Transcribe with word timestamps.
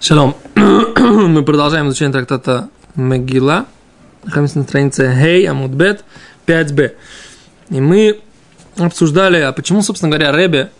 Шалом. 0.00 0.36
Мы 0.54 1.42
продолжаем 1.42 1.88
изучение 1.88 2.12
трактата 2.12 2.68
Мегила. 2.94 3.66
Находимся 4.22 4.58
на 4.58 4.64
странице 4.64 5.12
Хей, 5.12 5.44
Амудбет, 5.46 6.04
5b. 6.46 6.94
И 7.70 7.80
мы 7.80 8.20
обсуждали, 8.76 9.38
а 9.40 9.52
почему, 9.52 9.82
собственно 9.82 10.10
говоря, 10.10 10.30
Ребе, 10.30 10.70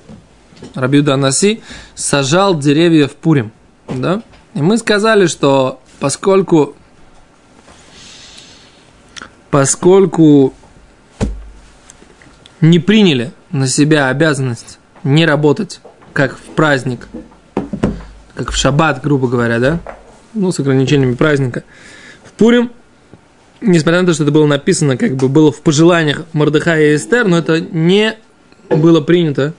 Рабиуда 0.75 1.15
Анаси, 1.15 1.63
сажал 1.97 2.57
деревья 2.59 3.09
в 3.09 3.17
Пурим. 3.17 3.51
Да? 3.89 4.23
И 4.55 4.63
мы 4.63 4.79
сказали, 4.79 5.27
что 5.27 5.81
поскольку 5.99 6.77
поскольку 9.51 10.55
не 12.61 12.79
приняли 12.79 13.33
на 13.51 13.67
себя 13.67 14.09
обязанность 14.11 14.79
не 15.03 15.27
работать, 15.27 15.81
как 16.13 16.37
в 16.37 16.43
праздник, 16.55 17.09
как 18.39 18.53
в 18.53 18.57
шаббат, 18.57 19.03
грубо 19.03 19.27
говоря, 19.27 19.59
да, 19.59 19.81
ну, 20.33 20.53
с 20.53 20.61
ограничениями 20.61 21.15
праздника, 21.15 21.65
в 22.23 22.31
Пурим, 22.33 22.71
несмотря 23.61 24.01
на 24.01 24.07
то, 24.07 24.15
что 24.15 24.23
это 24.23 24.31
было 24.31 24.47
написано, 24.47 24.97
как 24.97 25.17
бы 25.17 25.29
было 25.29 25.51
в 25.51 25.61
пожеланиях 25.61 26.25
Мордыха 26.33 26.81
и 26.81 26.95
Эстер, 26.95 27.27
но 27.27 27.39
это 27.39 27.61
не 27.61 28.17
было 28.71 29.01
принято 29.01 29.55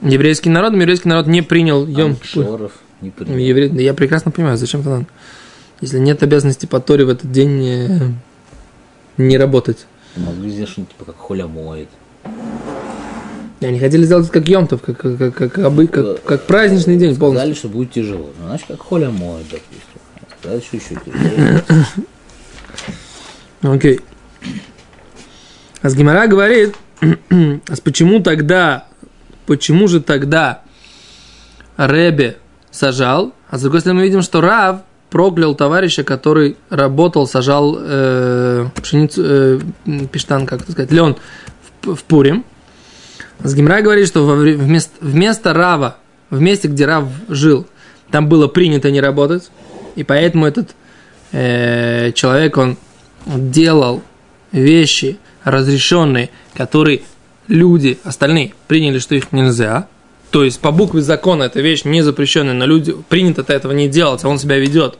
еврейский 0.00 0.48
народ, 0.48 0.72
еврейский 0.72 1.10
народ 1.10 1.26
не 1.26 1.42
принял 1.42 1.86
Йом 1.86 2.16
Шоров 2.22 2.72
не 3.02 3.10
принял. 3.10 3.36
Евре... 3.36 3.66
Я 3.84 3.92
прекрасно 3.92 4.30
понимаю, 4.30 4.56
зачем 4.56 4.80
это 4.80 4.88
надо. 4.88 5.06
Если 5.82 5.98
нет 5.98 6.22
обязанности 6.22 6.64
по 6.64 6.80
Торе 6.80 7.04
в 7.04 7.10
этот 7.10 7.30
день 7.30 7.58
не, 7.58 8.14
не 9.18 9.36
работать. 9.36 9.86
Могли 10.16 10.48
сделать 10.48 10.70
что-нибудь 10.70 10.92
типа 10.92 11.04
как 11.04 11.16
Холя 11.18 11.46
моет. 11.46 11.88
И 13.64 13.66
Они 13.66 13.78
хотели 13.78 14.04
сделать 14.04 14.30
как 14.30 14.46
Йомтов, 14.46 14.82
как, 14.82 14.98
как, 14.98 15.16
как, 15.16 15.34
как, 15.34 15.58
обы- 15.58 15.86
как, 15.86 16.22
как 16.22 16.42
праздничный 16.42 16.98
день 16.98 17.16
полностью. 17.16 17.54
Сказали, 17.54 17.54
что 17.54 17.68
будет 17.68 17.92
тяжело. 17.92 18.30
Ну, 18.38 18.46
значит, 18.46 18.66
как 18.68 18.82
Холя 18.82 19.08
моет, 19.08 19.46
допустим. 19.50 19.80
Сказали, 20.38 20.60
что 20.60 20.76
еще 20.76 21.00
тяжело. 21.02 21.60
Окей. 23.74 24.00
А 25.80 25.88
с 25.88 25.94
Гимара 25.94 26.26
говорит, 26.26 26.74
а 27.00 27.74
почему 27.82 28.20
тогда, 28.20 28.86
почему 29.46 29.88
же 29.88 30.02
тогда 30.02 30.60
Ребе 31.78 32.36
сажал, 32.70 33.32
а 33.48 33.56
с 33.56 33.62
другой 33.62 33.80
стороны 33.80 34.00
мы 34.00 34.06
видим, 34.06 34.20
что 34.20 34.42
Рав 34.42 34.82
проклял 35.08 35.54
товарища, 35.54 36.04
который 36.04 36.58
работал, 36.68 37.26
сажал 37.26 37.78
э, 37.80 38.66
пшеницу, 38.74 39.22
э, 39.24 39.60
пиштан, 40.12 40.44
как 40.44 40.60
это 40.60 40.72
сказать, 40.72 40.92
лен 40.92 41.16
в, 41.80 41.94
в 41.94 42.04
Пурим. 42.04 42.44
С 43.42 43.54
Гимра 43.54 43.82
говорит, 43.82 44.08
что 44.08 44.24
вместо, 44.24 44.92
вместо 45.00 45.52
Рава, 45.52 45.96
в 46.30 46.40
месте, 46.40 46.68
где 46.68 46.86
Рав 46.86 47.04
жил, 47.28 47.66
там 48.10 48.28
было 48.28 48.46
принято 48.46 48.90
не 48.90 49.00
работать, 49.00 49.50
и 49.96 50.04
поэтому 50.04 50.46
этот 50.46 50.74
э, 51.32 52.12
человек, 52.12 52.56
он 52.56 52.76
делал 53.26 54.02
вещи 54.52 55.18
разрешенные, 55.42 56.30
которые 56.54 57.02
люди, 57.48 57.98
остальные, 58.04 58.54
приняли, 58.68 58.98
что 58.98 59.14
их 59.14 59.32
нельзя. 59.32 59.88
То 60.30 60.42
есть 60.42 60.60
по 60.60 60.72
букве 60.72 61.00
закона 61.02 61.44
эта 61.44 61.60
вещь 61.60 61.84
не 61.84 62.02
запрещенная, 62.02 62.54
но 62.54 62.66
люди 62.66 62.94
принято-то 63.08 63.52
этого 63.52 63.72
не 63.72 63.88
делать, 63.88 64.24
а 64.24 64.28
он 64.28 64.38
себя 64.38 64.58
ведет 64.58 64.98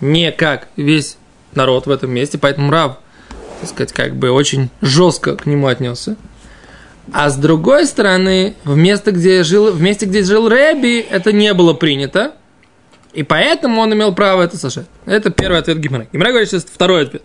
не 0.00 0.32
как 0.32 0.68
весь 0.76 1.16
народ 1.54 1.86
в 1.86 1.90
этом 1.90 2.10
месте, 2.10 2.38
поэтому 2.38 2.70
Рав, 2.70 2.98
так 3.60 3.68
сказать, 3.68 3.92
как 3.92 4.16
бы 4.16 4.30
очень 4.30 4.70
жестко 4.80 5.36
к 5.36 5.46
нему 5.46 5.66
отнесся. 5.66 6.16
А 7.10 7.30
с 7.30 7.36
другой 7.36 7.86
стороны, 7.86 8.54
в 8.64 8.76
место, 8.76 9.10
где 9.10 9.42
жил, 9.42 9.72
в 9.72 9.80
месте, 9.82 10.06
где 10.06 10.22
жил 10.22 10.48
Рэби, 10.48 11.00
это 11.00 11.32
не 11.32 11.52
было 11.52 11.72
принято. 11.72 12.34
И 13.12 13.22
поэтому 13.22 13.80
он 13.80 13.92
имел 13.92 14.14
право 14.14 14.42
это 14.42 14.56
сажать. 14.56 14.86
Это 15.04 15.30
первый 15.30 15.58
ответ 15.58 15.78
Гимара. 15.78 16.06
Гимара 16.12 16.30
говорит 16.30 16.48
сейчас 16.48 16.64
второй 16.64 17.02
ответ. 17.04 17.22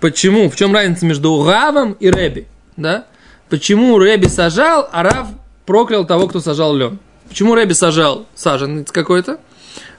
Почему? 0.00 0.50
В 0.50 0.56
чем 0.56 0.74
разница 0.74 1.06
между 1.06 1.44
Равом 1.44 1.92
и 1.92 2.10
Рэби? 2.10 2.46
Да? 2.76 3.06
Почему 3.48 3.98
Рэби 3.98 4.26
сажал, 4.26 4.88
а 4.92 5.02
Рав 5.02 5.28
проклял 5.64 6.04
того, 6.04 6.26
кто 6.28 6.40
сажал 6.40 6.74
лен? 6.74 6.98
Почему 7.28 7.54
Рэби 7.54 7.72
сажал 7.72 8.26
саженец 8.34 8.90
какой-то, 8.90 9.38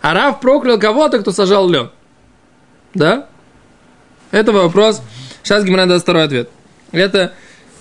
а 0.02 0.14
Рав 0.14 0.40
проклял 0.42 0.78
кого-то, 0.78 1.20
кто 1.20 1.31
сажал 1.31 1.68
лен? 1.70 1.90
Да? 2.94 3.28
Это 4.31 4.52
вопрос. 4.52 5.02
Сейчас 5.42 5.64
Гимара 5.64 5.86
даст 5.86 6.04
второй 6.04 6.24
ответ. 6.24 6.50
Это 6.92 7.34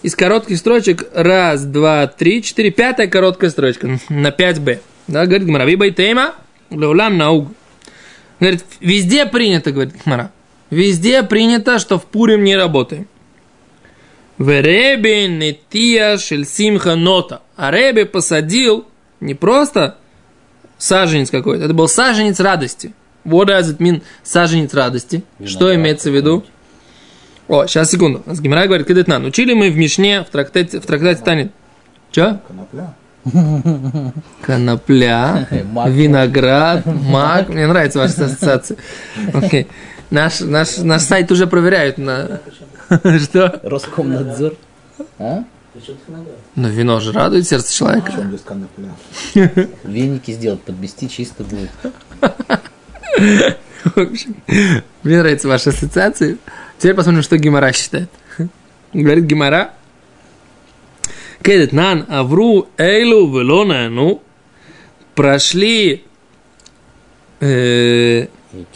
из 0.05 0.15
коротких 0.15 0.59
строчек 0.59 1.09
раз, 1.15 1.65
два, 1.65 2.07
три, 2.07 2.43
четыре, 2.43 2.71
пятая 2.71 3.07
короткая 3.07 3.49
строчка 3.49 3.99
на 4.11 4.29
5b. 4.29 4.81
Да, 5.09 5.25
говорит 5.25 5.47
Гимара, 5.47 5.65
вибай 5.65 5.93
тейма, 5.93 6.35
леулам 6.69 7.17
науг. 7.17 7.49
Говорит, 8.39 8.67
везде 8.81 9.25
принято, 9.25 9.73
говорит 9.73 9.95
Гимара. 10.05 10.31
Везде 10.69 11.23
принято, 11.23 11.79
что 11.79 11.99
в 11.99 12.05
Пурим 12.05 12.45
не 12.45 12.55
работаем. 12.55 13.09
В 14.37 14.51
Ребе 14.61 15.27
нетия 15.27 16.19
шель 16.19 16.45
симха 16.45 16.97
нота. 16.97 17.41
А 17.57 17.71
Ребе 17.71 18.05
посадил 18.05 18.87
не 19.21 19.35
просто 19.35 19.97
саженец 20.77 21.31
какой-то, 21.31 21.65
это 21.65 21.73
был 21.73 21.89
саженец 21.89 22.41
радости. 22.41 22.93
What 23.25 23.47
does 23.47 23.75
it 23.75 23.79
mean 23.79 24.03
саженец 24.23 24.75
радости? 24.75 25.25
Что 25.39 25.71
Виноград 25.71 25.77
имеется 25.77 26.11
в 26.11 26.15
виду? 26.15 26.45
О, 27.49 27.67
сейчас, 27.67 27.91
секунду. 27.91 28.23
С 28.27 28.41
Гимара 28.41 28.67
говорит, 28.67 28.87
кедетнан. 28.87 29.25
Учили 29.25 29.53
мы 29.53 29.71
в 29.71 29.77
Мишне, 29.77 30.23
в 30.23 30.31
трактате, 30.31 30.81
в 30.81 30.87
трактате 30.87 31.23
Танит. 31.23 31.53
Че? 32.11 32.41
Конопля. 32.49 32.95
Конопля, 34.43 35.49
виноград, 35.89 36.87
мак. 36.87 37.49
Мне 37.49 37.67
нравится 37.67 37.99
ваша 37.99 38.27
ассоциация. 38.27 38.77
Окей. 39.33 39.67
Наш, 40.11 40.41
наш, 40.41 40.79
наш 40.79 41.03
сайт 41.03 41.33
уже 41.33 41.47
проверяют 41.47 41.99
на... 41.99 42.41
Что? 43.19 43.61
Роскомнадзор. 43.63 44.55
А? 45.19 45.45
Но 46.55 46.69
вино 46.69 47.01
же 47.01 47.13
радует 47.13 47.49
сердце 47.49 47.75
человека. 47.75 48.13
Веники 49.85 50.31
сделать, 50.31 50.63
подвести 50.63 51.09
чисто 51.09 51.43
будет. 51.43 51.71
В 53.85 53.99
общем, 53.99 54.37
мне 55.03 55.19
нравится 55.19 55.49
ваша 55.49 55.71
ассоциация. 55.71 56.37
Теперь 56.79 56.95
посмотрим, 56.95 57.23
что 57.23 57.37
Гимара 57.39 57.73
считает. 57.73 58.11
Говорит 58.93 59.25
Гимара. 59.25 59.73
Кедет 61.43 61.73
нан 61.73 62.07
авру 62.09 62.69
эйлу 62.79 63.31
велона 63.39 63.91
ну 63.91 64.23
прошли 65.15 66.05
э, 67.41 68.27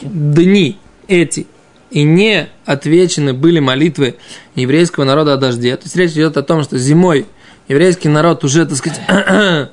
дни 0.03 0.79
эти 1.07 1.47
и 1.91 2.03
не 2.03 2.49
отвечены 2.67 3.33
были 3.33 3.61
молитвы 3.61 4.17
еврейского 4.55 5.05
народа 5.05 5.35
о 5.35 5.37
дожде. 5.39 5.77
То 5.77 5.85
есть 5.85 5.97
речь 5.97 6.13
идет 6.13 6.37
о 6.37 6.43
том, 6.43 6.63
что 6.63 6.77
зимой 6.77 7.27
еврейский 7.69 8.09
народ 8.09 8.45
уже, 8.45 8.67
так 8.67 8.77
сказать, 8.77 9.01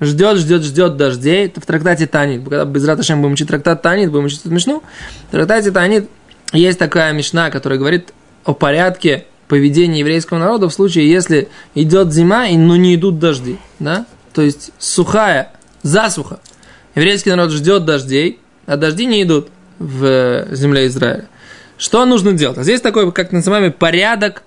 ждет, 0.00 0.38
ждет, 0.38 0.62
ждет 0.62 0.96
дождей. 0.96 1.46
Это 1.46 1.60
в 1.60 1.66
трактате 1.66 2.06
Танит. 2.06 2.42
Когда 2.42 2.64
без 2.64 2.86
Раташем 2.86 3.20
будем 3.20 3.34
учить 3.34 3.48
трактат 3.48 3.82
Танит, 3.82 4.10
будем 4.10 4.26
учить 4.26 4.44
Мишну. 4.46 4.82
В 5.28 5.32
трактате 5.32 5.70
Танит 5.70 6.08
есть 6.52 6.78
такая 6.78 7.12
Мишна, 7.12 7.50
которая 7.50 7.78
говорит 7.78 8.12
о 8.44 8.54
порядке 8.54 9.26
поведения 9.48 10.00
еврейского 10.00 10.38
народа 10.38 10.68
в 10.68 10.72
случае, 10.72 11.10
если 11.10 11.48
идет 11.74 12.12
зима, 12.12 12.46
но 12.50 12.76
не 12.76 12.94
идут 12.94 13.18
дожди. 13.18 13.58
Да? 13.78 14.06
То 14.32 14.42
есть 14.42 14.70
сухая, 14.78 15.52
засуха. 15.82 16.40
Еврейский 16.94 17.30
народ 17.30 17.50
ждет 17.50 17.84
дождей, 17.84 18.38
а 18.66 18.76
дожди 18.76 19.06
не 19.06 19.22
идут 19.22 19.48
в 19.78 20.46
земле 20.52 20.86
Израиля. 20.86 21.28
Что 21.78 22.04
нужно 22.04 22.32
делать? 22.32 22.58
А 22.58 22.62
здесь 22.62 22.80
такой, 22.80 23.10
как 23.12 23.32
называемый, 23.32 23.70
порядок 23.70 24.42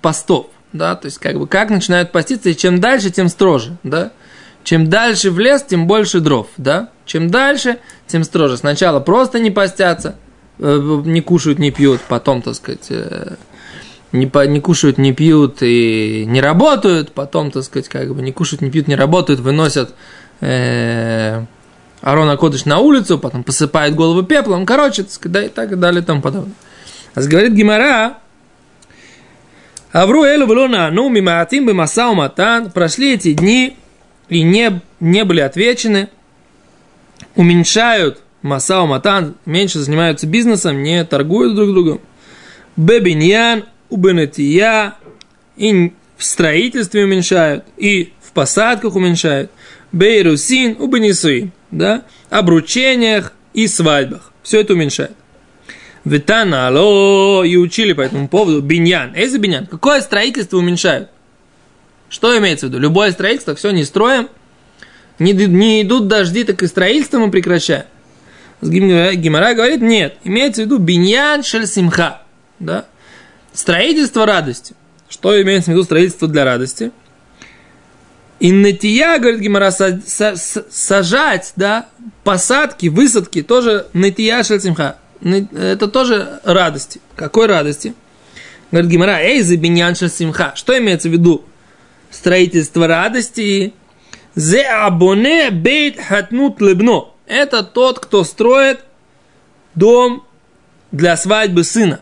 постов. 0.00 0.48
Да? 0.72 0.96
То 0.96 1.06
есть, 1.06 1.18
как 1.18 1.38
бы, 1.38 1.46
как 1.46 1.70
начинают 1.70 2.12
поститься, 2.12 2.50
и 2.50 2.56
чем 2.56 2.80
дальше, 2.80 3.10
тем 3.10 3.28
строже. 3.28 3.76
Да? 3.82 4.12
Чем 4.64 4.90
дальше 4.90 5.30
в 5.30 5.38
лес, 5.38 5.62
тем 5.62 5.86
больше 5.86 6.20
дров. 6.20 6.48
Да? 6.56 6.90
Чем 7.04 7.30
дальше, 7.30 7.78
тем 8.06 8.24
строже. 8.24 8.56
Сначала 8.56 9.00
просто 9.00 9.38
не 9.38 9.50
постятся, 9.50 10.08
э, 10.08 10.25
не 10.58 11.20
кушают, 11.20 11.58
не 11.58 11.70
пьют, 11.70 12.00
потом, 12.08 12.42
так 12.42 12.54
сказать, 12.54 12.86
э, 12.90 13.34
не, 14.12 14.26
по- 14.26 14.46
не 14.46 14.60
кушают, 14.60 14.98
не 14.98 15.12
пьют 15.12 15.58
и 15.60 16.24
не 16.26 16.40
работают, 16.40 17.12
потом, 17.12 17.50
так 17.50 17.64
сказать, 17.64 17.88
как 17.88 18.14
бы 18.14 18.22
не 18.22 18.32
кушают, 18.32 18.62
не 18.62 18.70
пьют, 18.70 18.88
не 18.88 18.96
работают, 18.96 19.40
выносят 19.40 19.94
э, 20.40 21.42
Арона 22.00 22.36
Кодыш 22.36 22.64
на 22.64 22.78
улицу, 22.78 23.18
потом 23.18 23.42
посыпают 23.42 23.94
голову 23.94 24.22
пеплом, 24.22 24.64
короче, 24.64 25.02
так 25.02 25.12
сказать, 25.12 25.32
да, 25.32 25.44
и 25.44 25.48
так 25.48 25.78
далее 25.78 26.02
и 26.02 26.04
тому 26.04 26.22
подобное. 26.22 26.54
А 27.14 27.22
говорит 27.22 27.52
Гимара, 27.52 28.18
Авру 29.92 30.24
Элю 30.24 30.46
Велона, 30.46 30.90
ну, 30.90 31.08
мимаатим 31.08 31.66
бы 31.66 31.74
Масау 31.74 32.14
Матан, 32.14 32.70
прошли 32.70 33.14
эти 33.14 33.32
дни 33.32 33.76
и 34.28 34.42
не, 34.42 34.80
не 35.00 35.24
были 35.24 35.40
отвечены, 35.40 36.08
уменьшают 37.34 38.20
Масау 38.46 38.86
Матан, 38.86 39.34
меньше 39.44 39.80
занимаются 39.80 40.26
бизнесом, 40.26 40.82
не 40.82 41.04
торгуют 41.04 41.54
друг 41.54 41.70
другом. 41.70 42.00
Бебиньян, 42.76 43.64
убенетия, 43.88 44.94
и 45.56 45.92
в 46.16 46.24
строительстве 46.24 47.04
уменьшают, 47.04 47.64
и 47.76 48.12
в 48.22 48.32
посадках 48.32 48.94
уменьшают. 48.94 49.50
Бейрусин, 49.92 50.76
убенисуин. 50.78 51.52
да, 51.70 52.04
обручениях 52.30 53.32
и 53.52 53.66
свадьбах. 53.66 54.32
Все 54.42 54.60
это 54.60 54.74
уменьшает. 54.74 55.12
Витана, 56.04 56.68
алло, 56.68 57.42
и 57.44 57.56
учили 57.56 57.92
по 57.92 58.02
этому 58.02 58.28
поводу 58.28 58.60
биньян. 58.60 59.12
Эйзи 59.14 59.38
биньян. 59.38 59.66
Какое 59.66 60.00
строительство 60.00 60.58
уменьшают? 60.58 61.10
Что 62.08 62.36
имеется 62.38 62.66
в 62.66 62.68
виду? 62.68 62.78
Любое 62.78 63.10
строительство, 63.10 63.56
все 63.56 63.70
не 63.70 63.84
строим, 63.84 64.28
не, 65.18 65.32
не 65.32 65.82
идут 65.82 66.06
дожди, 66.06 66.44
так 66.44 66.62
и 66.62 66.66
строительство 66.66 67.18
мы 67.18 67.30
прекращаем. 67.30 67.86
Гимара 68.68 69.54
говорит, 69.54 69.80
нет, 69.80 70.18
имеется 70.24 70.62
в 70.62 70.64
виду 70.66 70.78
биньян 70.78 71.42
шель 71.42 71.66
симха, 71.66 72.22
да, 72.58 72.86
строительство 73.52 74.26
радости. 74.26 74.74
Что 75.08 75.40
имеется 75.40 75.70
в 75.70 75.74
виду 75.74 75.84
строительство 75.84 76.28
для 76.28 76.44
радости? 76.44 76.90
И 78.38 78.52
натия, 78.52 79.18
говорит 79.18 79.40
Гимара, 79.40 79.70
сажать, 79.70 81.52
да, 81.56 81.88
посадки, 82.24 82.88
высадки, 82.88 83.42
тоже 83.42 83.86
натия 83.92 84.42
шель 84.42 84.60
симха. 84.60 84.98
Это 85.22 85.88
тоже 85.88 86.40
радости. 86.44 87.00
Какой 87.14 87.46
радости? 87.46 87.94
Говорит 88.70 88.90
Гимара, 88.90 89.20
эй, 89.20 89.40
за 89.42 89.56
биньян 89.56 89.94
шель 89.94 90.10
симха. 90.10 90.52
Что 90.54 90.76
имеется 90.76 91.08
в 91.08 91.12
виду? 91.12 91.44
Строительство 92.10 92.86
радости. 92.86 93.72
Зе 94.34 94.64
абоне 94.64 95.50
бейт 95.50 95.98
хатнут 95.98 96.60
лебно. 96.60 97.14
Это 97.26 97.62
тот, 97.62 97.98
кто 97.98 98.24
строит 98.24 98.80
дом 99.74 100.24
для 100.92 101.16
свадьбы 101.16 101.64
сына. 101.64 102.00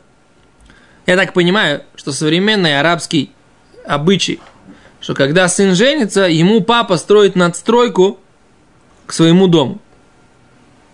Я 1.07 1.17
так 1.17 1.33
понимаю, 1.33 1.83
что 1.97 2.13
современный 2.13 2.79
арабский 2.79 3.33
обычай, 3.87 4.41
что 5.01 5.15
когда 5.15 5.49
сын 5.49 5.75
женится, 5.75 6.23
ему 6.23 6.61
папа 6.61 6.97
строит 6.97 7.37
надстройку 7.37 8.19
к 9.07 9.13
своему 9.13 9.49
дому. 9.49 9.81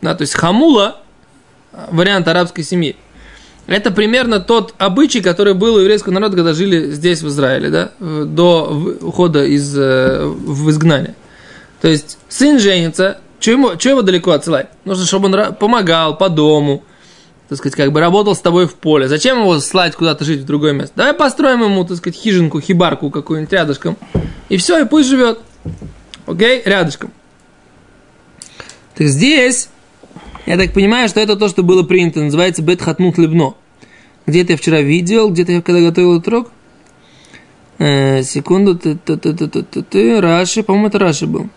Да, 0.01 0.15
то 0.15 0.23
есть 0.23 0.35
хамула, 0.35 1.03
вариант 1.73 2.27
арабской 2.27 2.63
семьи. 2.63 2.97
Это 3.67 3.93
примерно 3.93 4.41
тот 4.41 4.75
обычай, 4.79 5.21
который 5.21 5.55
был 5.55 5.77
у 5.77 5.79
еврейского 5.79 6.13
народа, 6.13 6.37
когда 6.37 6.55
жили 6.55 6.91
здесь, 6.91 7.23
в 7.23 7.29
Израиле, 7.29 7.71
да, 7.71 7.93
до 8.01 8.97
ухода 9.01 9.45
из, 9.45 9.77
э, 9.77 10.25
в 10.25 10.71
изгнание. 10.71 11.15
То 11.81 11.87
есть 11.87 12.19
сын 12.29 12.59
женится, 12.59 13.21
что, 13.41 13.51
ему, 13.51 13.79
что 13.79 13.89
его 13.89 14.03
далеко 14.03 14.33
отсылать? 14.33 14.69
Нужно, 14.85 15.07
чтобы 15.07 15.29
он 15.33 15.55
помогал 15.55 16.17
по 16.17 16.29
дому, 16.29 16.85
так 17.49 17.59
сказать, 17.59 17.75
как 17.75 17.91
бы 17.91 17.99
работал 17.99 18.37
с 18.37 18.41
тобой 18.41 18.69
в 18.69 18.75
поле. 18.75 19.09
Зачем 19.09 19.41
его 19.41 19.59
слать 19.59 19.97
куда-то 19.97 20.25
жить 20.25 20.43
в 20.43 20.45
другое 20.45 20.73
место? 20.73 20.93
Давай 20.95 21.15
построим 21.15 21.65
ему, 21.65 21.85
так 21.85 21.97
сказать, 21.97 22.17
хижинку, 22.17 22.61
хибарку 22.61 23.11
какую-нибудь 23.11 23.53
рядышком. 23.53 23.97
И 24.49 24.57
все, 24.57 24.81
и 24.81 24.85
пусть 24.85 25.09
живет. 25.09 25.41
Окей? 26.27 26.63
Рядышком. 26.65 27.11
Так 28.95 29.09
здесь, 29.09 29.69
я 30.47 30.57
так 30.57 30.73
понимаю, 30.73 31.09
что 31.09 31.21
это 31.21 31.35
то, 31.35 31.49
что 31.49 31.63
было 31.63 31.83
принято, 31.83 32.21
называется 32.21 32.63
бет 32.63 32.87
лебно. 33.17 33.55
Где-то 34.27 34.53
я 34.53 34.59
вчера 34.59 34.81
видел, 34.81 35.31
где-то 35.31 35.53
я 35.53 35.63
когда 35.63 35.81
готовил 35.81 36.19
этот 36.19 36.29
урок. 36.29 36.51
Э, 37.79 38.23
секунду, 38.23 38.79
ты, 38.79 38.95
ты, 38.95 39.17
ты, 39.17 39.33
ты, 39.33 39.49
ты, 39.49 39.63
ты, 39.63 39.83
ты, 39.83 40.21
Раши, 40.21 40.63
по-моему, 40.63 40.89
это 40.89 40.99
Раши 40.99 41.27
был. 41.27 41.49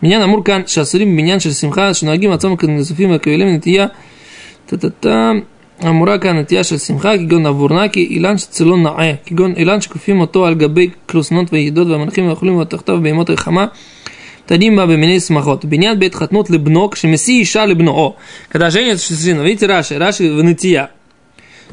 Меня 0.00 0.18
на 0.18 0.26
муркан 0.26 0.66
шасурим 0.66 1.10
меня 1.10 1.40
шасимха 1.40 1.94
шнагим 1.94 2.32
отцом 2.32 2.56
канзуфим 2.56 3.12
акавелем 3.12 3.52
нития 3.52 3.90
та-та-та 4.66 5.32
אמורה 5.88 6.18
כאן 6.18 6.38
נטייה 6.38 6.64
של 6.64 6.78
שמחה 6.78 7.18
כגון 7.18 7.46
עבורנה 7.46 7.88
כי 7.88 8.06
אילן 8.10 8.38
שצלו 8.38 8.76
נאה 8.76 9.12
כגון 9.26 9.52
אילן 9.56 9.80
שכופים 9.80 10.20
אותו 10.20 10.46
על 10.46 10.54
גבי 10.54 10.90
כלוסנות 11.06 11.52
ויחידות 11.52 11.88
והמנחים 11.88 12.28
ואוכלים 12.28 12.54
אותו 12.54 12.76
תחתיו 12.76 13.00
בהמות 13.02 13.30
רחמה 13.30 13.66
תדים 14.46 14.76
בה 14.76 14.86
במיני 14.86 15.20
שמחות. 15.20 15.64
בעניין 15.64 15.98
בית 15.98 16.14
חתנות 16.14 16.50
לבנו, 16.50 16.90
כשמשיא 16.90 17.34
אישה 17.34 17.66
לבנו, 17.66 17.90
או, 17.90 18.16
когда 18.50 18.70
женят 18.70 18.98
сына, 18.98 19.42
видите 19.42 19.66
Раши, 19.66 19.96
Раши 19.96 20.32
в 20.32 20.42
нытия. 20.42 20.90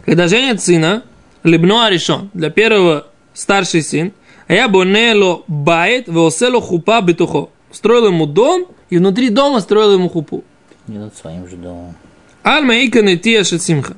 Когда 0.06 0.28
женят 0.28 0.62
сына, 0.62 1.02
лебно 1.44 1.88
аришон, 1.88 2.30
для 2.36 2.52
первого 2.52 3.08
старший 3.34 3.82
сын, 3.82 4.12
а 4.48 4.54
я 4.54 4.68
бонело 4.68 5.44
бает, 5.48 6.08
веосело 6.08 6.62
хупа 6.62 7.02
бетухо 7.02 7.50
строил 7.73 8.07
ему 8.07 8.27
дом, 8.27 8.67
и 8.91 8.99
внутри 8.99 9.31
дома 9.31 9.61
строил 9.61 9.95
ему 9.95 10.09
хупу. 10.09 10.45
Не 10.87 10.99
над 10.99 11.17
своим 11.17 11.49
же 11.49 11.57
домом. 11.57 11.95
Альма 12.43 12.85
иканы 12.85 13.17
тия 13.17 13.45
симха. 13.45 13.97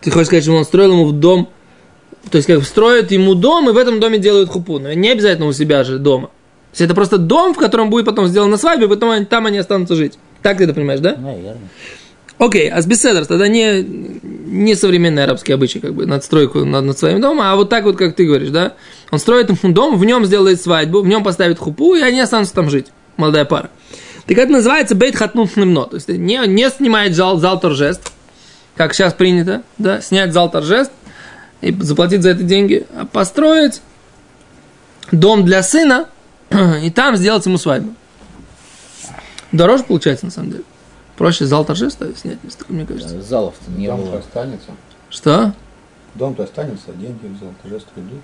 Ты 0.00 0.10
хочешь 0.10 0.28
сказать, 0.28 0.44
что 0.44 0.54
он 0.54 0.64
строил 0.64 0.92
ему 0.92 1.04
в 1.06 1.12
дом, 1.12 1.48
то 2.30 2.36
есть 2.36 2.46
как 2.46 2.62
строят 2.64 3.10
ему 3.10 3.34
дом, 3.34 3.68
и 3.68 3.72
в 3.72 3.76
этом 3.76 4.00
доме 4.00 4.18
делают 4.18 4.50
хупу. 4.50 4.78
Но 4.78 4.92
не 4.92 5.10
обязательно 5.10 5.46
у 5.46 5.52
себя 5.52 5.84
же 5.84 5.98
дома. 5.98 6.28
То 6.28 6.74
есть 6.74 6.82
это 6.82 6.94
просто 6.94 7.18
дом, 7.18 7.54
в 7.54 7.58
котором 7.58 7.90
будет 7.90 8.06
потом 8.06 8.26
сделана 8.26 8.56
свадьба, 8.56 8.88
потом 8.88 9.24
там 9.26 9.46
они 9.46 9.58
останутся 9.58 9.94
жить. 9.94 10.18
Так 10.42 10.58
ты 10.58 10.64
это 10.64 10.74
понимаешь, 10.74 11.00
да? 11.00 11.16
Наверное. 11.16 11.68
Окей, 12.38 12.70
а 12.70 12.80
с 12.80 12.86
беседер 12.86 13.26
тогда 13.26 13.48
не, 13.48 13.82
не 13.82 14.76
современный 14.76 15.24
арабский 15.24 15.52
обычай, 15.52 15.80
как 15.80 15.94
бы, 15.94 16.06
надстройку 16.06 16.64
над, 16.64 16.84
над 16.84 16.98
своим 16.98 17.20
домом, 17.20 17.40
а 17.42 17.56
вот 17.56 17.68
так 17.68 17.84
вот, 17.84 17.96
как 17.96 18.14
ты 18.14 18.26
говоришь, 18.26 18.50
да? 18.50 18.74
Он 19.10 19.18
строит 19.18 19.50
дом, 19.62 19.98
в 19.98 20.04
нем 20.04 20.24
сделает 20.24 20.62
свадьбу, 20.62 21.02
в 21.02 21.08
нем 21.08 21.24
поставит 21.24 21.58
хупу, 21.58 21.96
и 21.96 22.00
они 22.00 22.20
останутся 22.20 22.54
там 22.54 22.70
жить, 22.70 22.86
молодая 23.16 23.44
пара. 23.44 23.70
Так 24.26 24.38
это 24.38 24.52
называется 24.52 24.94
бейт 24.94 25.16
хатнут 25.16 25.52
хнемно, 25.52 25.86
то 25.86 25.96
есть 25.96 26.08
не, 26.08 26.40
не 26.46 26.70
снимает 26.70 27.14
зал, 27.14 27.38
зал 27.38 27.58
торжеств, 27.58 28.12
как 28.76 28.94
сейчас 28.94 29.14
принято, 29.14 29.62
да, 29.78 30.00
снять 30.00 30.32
зал 30.32 30.48
торжеств 30.48 30.92
и 31.60 31.72
заплатить 31.72 32.22
за 32.22 32.30
это 32.30 32.44
деньги, 32.44 32.86
а 32.94 33.04
построить 33.04 33.80
дом 35.10 35.44
для 35.44 35.64
сына 35.64 36.08
и 36.82 36.90
там 36.90 37.16
сделать 37.16 37.44
ему 37.46 37.58
свадьбу. 37.58 37.94
Дороже 39.50 39.82
получается, 39.84 40.26
на 40.26 40.30
самом 40.30 40.50
деле. 40.50 40.64
Проще 41.18 41.46
зал 41.46 41.64
торжества 41.64 42.06
снять, 42.16 42.38
мне 42.68 42.86
кажется. 42.86 43.20
Залов-то 43.20 43.70
не 43.72 43.88
Дом-то 43.88 44.06
было. 44.10 44.18
останется. 44.20 44.70
Что? 45.10 45.52
Дом-то 46.14 46.44
останется, 46.44 46.92
деньги 46.94 47.26
в 47.26 47.38
зал 47.40 47.52
торжества 47.60 48.00
идут. 48.00 48.22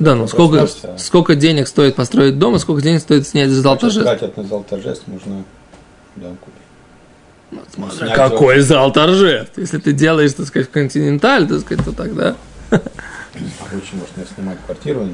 Да, 0.00 0.14
ну 0.16 0.26
сколько, 0.26 0.58
Просто- 0.58 0.98
сколько 0.98 1.36
денег 1.36 1.68
стоит 1.68 1.94
построить 1.94 2.38
дом, 2.40 2.56
и 2.56 2.58
сколько 2.58 2.82
денег 2.82 3.00
стоит 3.00 3.26
снять 3.26 3.50
зал 3.50 3.78
торжеств? 3.78 4.02
тратят 4.10 4.36
на 4.36 4.42
зал 4.42 4.64
торжеств, 4.68 5.06
можно 5.06 5.44
дом 6.16 6.36
купить. 6.38 7.92
Снять 7.96 8.14
какой 8.14 8.60
зал 8.60 8.92
торжеств. 8.92 9.56
Если 9.56 9.78
ты 9.78 9.92
делаешь, 9.92 10.32
так 10.32 10.46
сказать, 10.46 10.68
в 10.68 10.72
континенталь, 10.72 11.46
так 11.46 11.60
сказать, 11.60 11.84
то 11.84 11.92
тогда 11.92 12.34
А 12.70 12.80
лучше 13.72 13.94
можно 13.94 14.24
снимать 14.34 14.58
квартиру. 14.66 15.08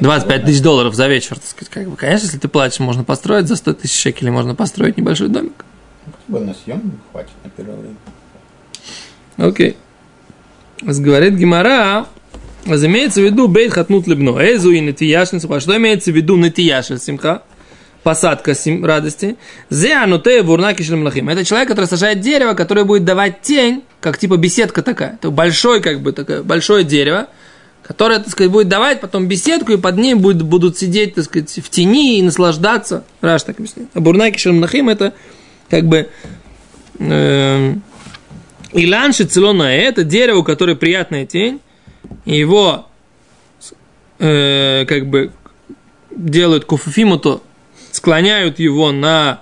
25 0.00 0.44
тысяч 0.44 0.62
долларов 0.62 0.94
за 0.94 1.08
вечер, 1.08 1.36
так 1.36 1.46
сказать, 1.46 1.70
как 1.70 1.88
бы. 1.88 1.96
Конечно, 1.96 2.26
если 2.26 2.38
ты 2.38 2.48
платишь, 2.48 2.80
можно 2.80 3.04
построить 3.04 3.48
за 3.48 3.56
100 3.56 3.74
тысяч 3.74 4.00
шекелей, 4.00 4.30
можно 4.30 4.54
построить 4.54 4.96
небольшой 4.96 5.28
домик. 5.28 5.64
Бы 6.28 6.40
на 6.40 6.54
съем 6.54 6.92
хватит 7.10 7.32
на 7.44 7.50
первое 7.50 7.76
время. 7.76 7.96
Окей. 9.36 9.76
Говорит 10.82 11.34
Гимара, 11.34 12.06
имеется 12.66 13.20
в 13.20 13.24
виду 13.24 13.48
бейт 13.48 13.72
хатнут 13.72 14.06
лебно. 14.06 14.30
Эзу 14.38 14.70
и 14.70 14.80
нетияшн 14.80 15.38
симха. 15.38 15.60
Что 15.60 15.76
имеется 15.76 16.12
в 16.12 16.16
виду 16.16 16.36
нетияшн 16.36 16.96
симха? 16.96 17.42
Посадка 18.02 18.54
сим, 18.54 18.84
радости. 18.84 19.36
Зе 19.70 19.94
ануте 19.94 20.42
вурнаки 20.42 20.82
шлемлахим. 20.82 21.28
Это 21.28 21.44
человек, 21.44 21.68
который 21.68 21.86
сажает 21.86 22.20
дерево, 22.20 22.54
которое 22.54 22.84
будет 22.84 23.04
давать 23.04 23.42
тень, 23.42 23.82
как 24.00 24.18
типа 24.18 24.36
беседка 24.36 24.82
такая. 24.82 25.14
Это 25.14 25.30
большой, 25.30 25.80
как 25.80 26.00
бы, 26.00 26.12
такое 26.12 26.42
большое 26.42 26.84
дерево, 26.84 27.26
которое, 27.88 28.18
так 28.18 28.28
сказать, 28.28 28.52
будет 28.52 28.68
давать 28.68 29.00
потом 29.00 29.26
беседку, 29.26 29.72
и 29.72 29.78
под 29.78 29.96
ней 29.96 30.12
будет, 30.12 30.42
будут 30.42 30.76
сидеть, 30.76 31.14
так 31.14 31.24
сказать, 31.24 31.58
в 31.64 31.70
тени 31.70 32.18
и 32.18 32.22
наслаждаться. 32.22 33.02
Раш 33.22 33.42
так 33.44 33.58
объясняет. 33.58 33.88
А 33.94 34.00
бурнаки 34.00 34.38
шлемлахим 34.38 34.90
это 34.90 35.14
как 35.70 35.86
бы 35.86 36.10
эм, 36.98 37.82
Илан 38.72 39.14
шицелона 39.14 39.74
это 39.74 40.04
дерево, 40.04 40.42
которое 40.42 40.76
приятная 40.76 41.24
тень, 41.24 41.60
и 42.26 42.36
его 42.36 42.86
э, 44.18 44.84
как 44.86 45.06
бы 45.06 45.32
делают 46.14 46.66
куфуфимото, 46.66 47.40
склоняют 47.90 48.58
его 48.58 48.92
на 48.92 49.40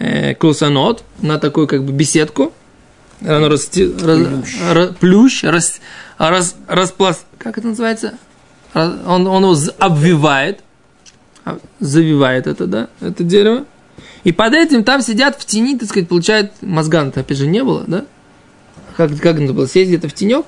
э, 0.00 0.34
клусанот, 0.34 1.04
на 1.20 1.38
такую 1.38 1.68
как 1.68 1.84
бы 1.84 1.92
беседку, 1.92 2.52
оно 3.20 3.48
расти, 3.48 3.84
раз- 3.84 4.26
ра- 4.72 4.94
плющ, 4.98 5.44
рас, 5.44 5.80
раз, 6.18 6.56
расплас- 6.68 7.24
как 7.38 7.58
это 7.58 7.68
называется? 7.68 8.14
Он, 8.74 9.26
он 9.26 9.42
его 9.44 9.56
обвивает, 9.78 10.60
а, 11.44 11.58
завивает 11.80 12.46
это, 12.46 12.66
да, 12.66 12.88
это 13.00 13.22
дерево. 13.22 13.64
И 14.24 14.32
под 14.32 14.54
этим 14.54 14.84
там 14.84 15.02
сидят 15.02 15.36
в 15.40 15.44
тени, 15.44 15.78
так 15.78 15.88
сказать, 15.88 16.08
получают 16.08 16.52
мозган-то, 16.62 17.20
опять 17.20 17.38
же, 17.38 17.46
не 17.46 17.62
было, 17.62 17.84
да? 17.86 18.04
Как, 18.96 19.10
как 19.18 19.40
это 19.40 19.52
было? 19.52 19.68
Сесть 19.68 19.88
где-то 19.88 20.08
в 20.08 20.14
тенек? 20.14 20.46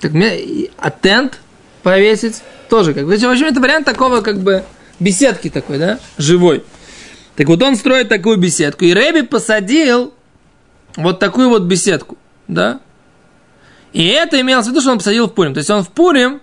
Так 0.00 0.12
мне 0.12 0.70
а 0.78 0.90
тент 0.90 1.40
повесить 1.82 2.42
тоже 2.68 2.94
как. 2.94 3.04
В 3.04 3.10
общем, 3.10 3.46
это 3.46 3.60
вариант 3.60 3.86
такого 3.86 4.20
как 4.20 4.38
бы 4.40 4.64
беседки 4.98 5.50
такой, 5.50 5.78
да, 5.78 5.98
живой. 6.18 6.64
Так 7.36 7.48
вот 7.48 7.62
он 7.62 7.76
строит 7.76 8.08
такую 8.08 8.36
беседку. 8.36 8.84
И 8.84 8.92
Рэби 8.92 9.22
посадил 9.22 10.12
вот 10.96 11.18
такую 11.18 11.48
вот 11.48 11.62
беседку, 11.62 12.18
да. 12.48 12.80
И 13.92 14.06
это 14.06 14.40
имелось 14.40 14.66
в 14.66 14.70
виду, 14.70 14.80
что 14.80 14.92
он 14.92 14.98
посадил 14.98 15.26
в 15.26 15.34
Пурим. 15.34 15.54
То 15.54 15.58
есть 15.58 15.70
он 15.70 15.82
в 15.82 15.90
Пурим 15.90 16.40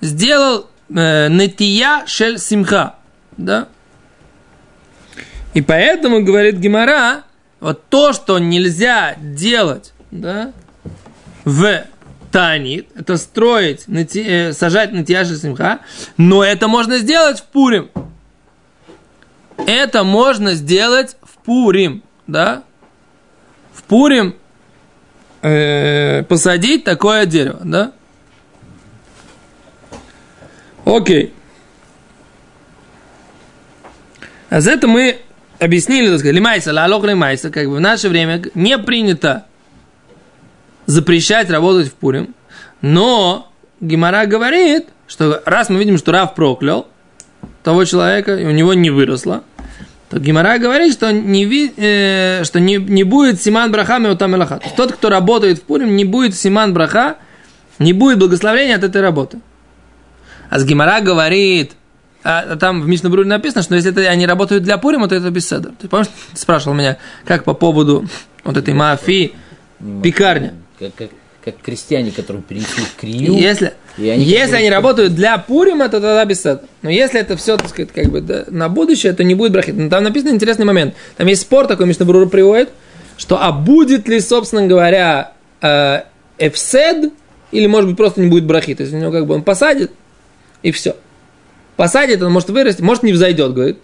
сделал 0.00 0.68
э, 0.88 1.28
нетия 1.28 2.06
шель 2.06 2.38
симха, 2.38 2.96
Да? 3.36 3.68
И 5.52 5.62
поэтому, 5.62 6.22
говорит 6.22 6.56
Гимара, 6.56 7.24
вот 7.58 7.84
то, 7.88 8.12
что 8.12 8.38
нельзя 8.38 9.16
делать, 9.20 9.92
да, 10.12 10.52
в 11.44 11.84
Танит, 12.30 12.88
это 12.94 13.16
строить, 13.16 13.88
нати, 13.88 14.22
э, 14.22 14.52
сажать 14.52 14.92
на 14.92 15.04
Тияши 15.04 15.36
Симха, 15.36 15.80
но 16.16 16.44
это 16.44 16.68
можно 16.68 16.98
сделать 16.98 17.40
в 17.40 17.44
Пурим. 17.44 17.90
Это 19.66 20.04
можно 20.04 20.54
сделать 20.54 21.16
в 21.22 21.38
Пурим, 21.44 22.04
да? 22.28 22.62
В 23.74 23.82
Пурим 23.82 24.36
э, 25.42 26.22
посадить 26.24 26.84
такое 26.84 27.26
дерево, 27.26 27.60
да? 27.64 27.92
Окей. 30.84 31.32
А 34.48 34.60
за 34.60 34.72
это 34.72 34.88
мы 34.88 35.20
объяснили, 35.58 36.08
так 36.08 36.18
сказать, 36.18 36.34
лимайса, 36.34 36.72
лалох 36.72 37.04
лимайса, 37.04 37.50
как 37.50 37.68
бы 37.68 37.76
в 37.76 37.80
наше 37.80 38.08
время 38.08 38.42
не 38.54 38.78
принято 38.78 39.46
запрещать 40.86 41.50
работать 41.50 41.88
в 41.88 41.94
Пурим, 41.94 42.34
но 42.80 43.52
Гимара 43.80 44.26
говорит, 44.26 44.88
что 45.06 45.42
раз 45.46 45.68
мы 45.68 45.78
видим, 45.78 45.98
что 45.98 46.12
Рав 46.12 46.34
проклял 46.34 46.88
того 47.62 47.84
человека, 47.84 48.36
и 48.36 48.44
у 48.44 48.50
него 48.50 48.74
не 48.74 48.90
выросло, 48.90 49.44
то 50.10 50.18
Гимара 50.18 50.58
говорит, 50.58 50.92
что 50.92 51.12
не, 51.12 51.44
ви, 51.44 51.72
э, 51.76 52.42
что 52.42 52.58
не, 52.58 52.76
не 52.78 53.04
будет 53.04 53.40
Симан 53.40 53.70
Браха 53.70 53.98
Меутам 53.98 54.34
Элаха. 54.34 54.60
Тот, 54.76 54.92
кто 54.92 55.08
работает 55.08 55.58
в 55.58 55.62
Пурим, 55.62 55.94
не 55.94 56.04
будет 56.04 56.34
Симан 56.34 56.74
Браха, 56.74 57.16
не 57.78 57.92
будет 57.92 58.18
благословения 58.18 58.74
от 58.74 58.82
этой 58.82 59.02
работы. 59.02 59.38
А 60.50 60.58
с 60.58 60.64
Гимара 60.64 61.00
говорит, 61.00 61.74
а 62.24 62.56
там 62.56 62.82
в 62.82 62.88
Мишнабруре 62.88 63.28
написано, 63.28 63.62
что 63.62 63.76
если 63.76 63.92
это, 63.92 64.00
они 64.00 64.26
работают 64.26 64.64
для 64.64 64.78
Пурима, 64.78 65.08
то 65.08 65.14
это 65.14 65.30
беседа. 65.30 65.72
Ты 65.80 65.86
помнишь, 65.86 66.08
ты 66.32 66.40
спрашивал 66.40 66.74
меня, 66.74 66.98
как 67.24 67.44
по 67.44 67.54
поводу 67.54 68.04
вот 68.42 68.56
этой 68.56 68.74
мафии, 68.74 69.36
пекарня. 70.02 70.54
Как, 70.80 70.92
как, 70.96 71.10
как 71.44 71.56
крестьяне, 71.62 72.10
которые 72.10 72.42
перенесли 72.42 72.84
в 72.84 72.96
крию. 72.96 73.34
Если, 73.34 73.72
И 73.96 74.08
они 74.08 74.24
если 74.24 74.56
они 74.56 74.70
работают 74.70 75.14
для 75.14 75.38
Пурима, 75.38 75.86
то 75.86 76.00
тогда 76.00 76.24
беседа. 76.24 76.62
Но 76.82 76.90
если 76.90 77.20
это 77.20 77.36
все, 77.36 77.56
так 77.56 77.68
сказать, 77.68 77.90
как 77.92 78.06
бы 78.10 78.20
да, 78.20 78.44
на 78.48 78.68
будущее, 78.68 79.12
то 79.12 79.24
не 79.24 79.34
будет 79.34 79.52
брахит. 79.52 79.76
Но 79.76 79.88
там 79.88 80.04
написан 80.04 80.30
интересный 80.30 80.66
момент. 80.66 80.94
Там 81.16 81.26
есть 81.26 81.42
спор 81.42 81.66
такой, 81.66 81.86
Мишнабрур 81.86 82.28
приводит, 82.28 82.70
что 83.16 83.42
а 83.42 83.52
будет 83.52 84.06
ли, 84.08 84.20
собственно 84.20 84.66
говоря, 84.66 85.32
э, 85.62 86.02
эфсед, 86.38 87.12
или, 87.52 87.66
может 87.66 87.88
быть, 87.88 87.96
просто 87.96 88.20
не 88.20 88.28
будет 88.28 88.44
брахит. 88.44 88.78
То 88.78 88.82
есть 88.82 88.94
у 88.94 88.98
него 88.98 89.10
как 89.10 89.26
бы 89.26 89.34
он 89.34 89.42
посадит, 89.42 89.90
и 90.62 90.70
все. 90.72 90.96
Посадит, 91.76 92.22
он 92.22 92.32
может 92.32 92.50
вырасти, 92.50 92.82
может 92.82 93.02
не 93.02 93.12
взойдет, 93.12 93.54
говорит. 93.54 93.78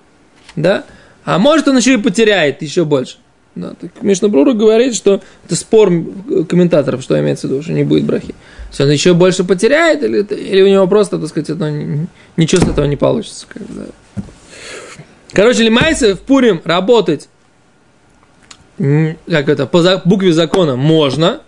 Да? 0.57 0.85
А 1.25 1.39
может 1.39 1.67
он 1.69 1.77
еще 1.77 1.95
и 1.95 1.97
потеряет 1.97 2.61
еще 2.63 2.85
больше. 2.85 3.17
Да, 3.57 3.73
так 3.81 4.03
Мишнабрура 4.03 4.53
говорит, 4.53 4.95
что 4.95 5.23
это 5.47 5.57
спор 5.57 5.91
комментаторов, 6.47 7.01
что 7.03 7.19
имеется 7.19 7.49
в 7.49 7.51
виду, 7.51 7.63
что 7.63 7.73
не 7.73 7.85
будет 7.85 8.05
брахи. 8.05 8.35
Если 8.69 8.83
он 8.83 8.91
еще 8.91 9.15
больше 9.15 9.45
потеряет, 9.45 10.03
или, 10.03 10.23
или 10.23 10.61
у 10.61 10.69
него 10.69 10.87
просто, 10.87 11.19
так 11.19 11.29
сказать, 11.31 11.49
это, 11.49 11.71
ни- 11.71 12.07
ничего 12.37 12.61
с 12.61 12.69
этого 12.69 12.85
не 12.85 12.97
получится. 12.97 13.47
как 13.49 13.63
да. 13.75 14.23
Короче, 15.33 15.63
лимайсы 15.63 16.15
в 16.15 16.21
Пурим 16.21 16.61
работать, 16.65 17.31
как 18.77 19.49
это, 19.49 19.65
по 19.67 20.03
букве 20.05 20.35
закона 20.35 20.77
можно, 20.77 21.41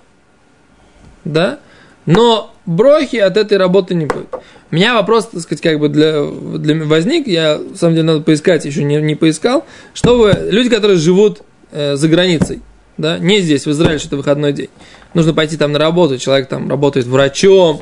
да, 1.26 1.58
но 2.06 2.54
брохи 2.64 3.16
от 3.16 3.36
этой 3.36 3.58
работы 3.58 3.94
не 3.94 4.06
будет. 4.06 4.28
У 4.70 4.74
меня 4.74 4.94
вопрос, 4.94 5.26
так 5.26 5.42
сказать, 5.42 5.60
как 5.60 5.78
бы 5.78 5.90
для, 5.90 6.24
для 6.24 6.84
возник, 6.86 7.26
я, 7.26 7.58
на 7.58 7.76
самом 7.76 7.96
деле, 7.96 8.06
надо 8.06 8.20
поискать, 8.20 8.64
еще 8.64 8.82
не, 8.82 8.96
не 8.96 9.14
поискал, 9.14 9.66
что 9.92 10.16
вы, 10.16 10.48
люди, 10.50 10.70
которые 10.70 10.96
живут 10.96 11.42
э, 11.70 11.96
за 11.96 12.08
границей, 12.08 12.62
да, 12.96 13.18
не 13.18 13.40
здесь, 13.40 13.66
в 13.66 13.70
Израиле, 13.70 13.98
что 13.98 14.08
это 14.08 14.16
выходной 14.16 14.52
день, 14.52 14.70
нужно 15.14 15.34
пойти 15.34 15.56
там 15.56 15.72
на 15.72 15.78
работу, 15.78 16.18
человек 16.18 16.48
там 16.48 16.68
работает 16.68 17.06
врачом, 17.06 17.80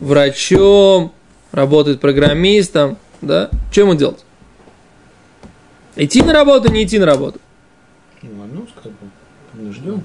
врачом, 0.00 1.12
работает 1.52 2.00
программистом, 2.00 2.96
да, 3.20 3.50
что 3.70 3.82
ему 3.82 3.94
делать? 3.94 4.24
Идти 5.96 6.22
на 6.22 6.32
работу, 6.32 6.72
не 6.72 6.84
идти 6.84 6.98
на 6.98 7.06
работу? 7.06 7.38
Ну, 8.22 8.30
ну, 8.52 8.66
как 8.82 8.92
бы, 8.92 8.98
принужден. 9.52 10.02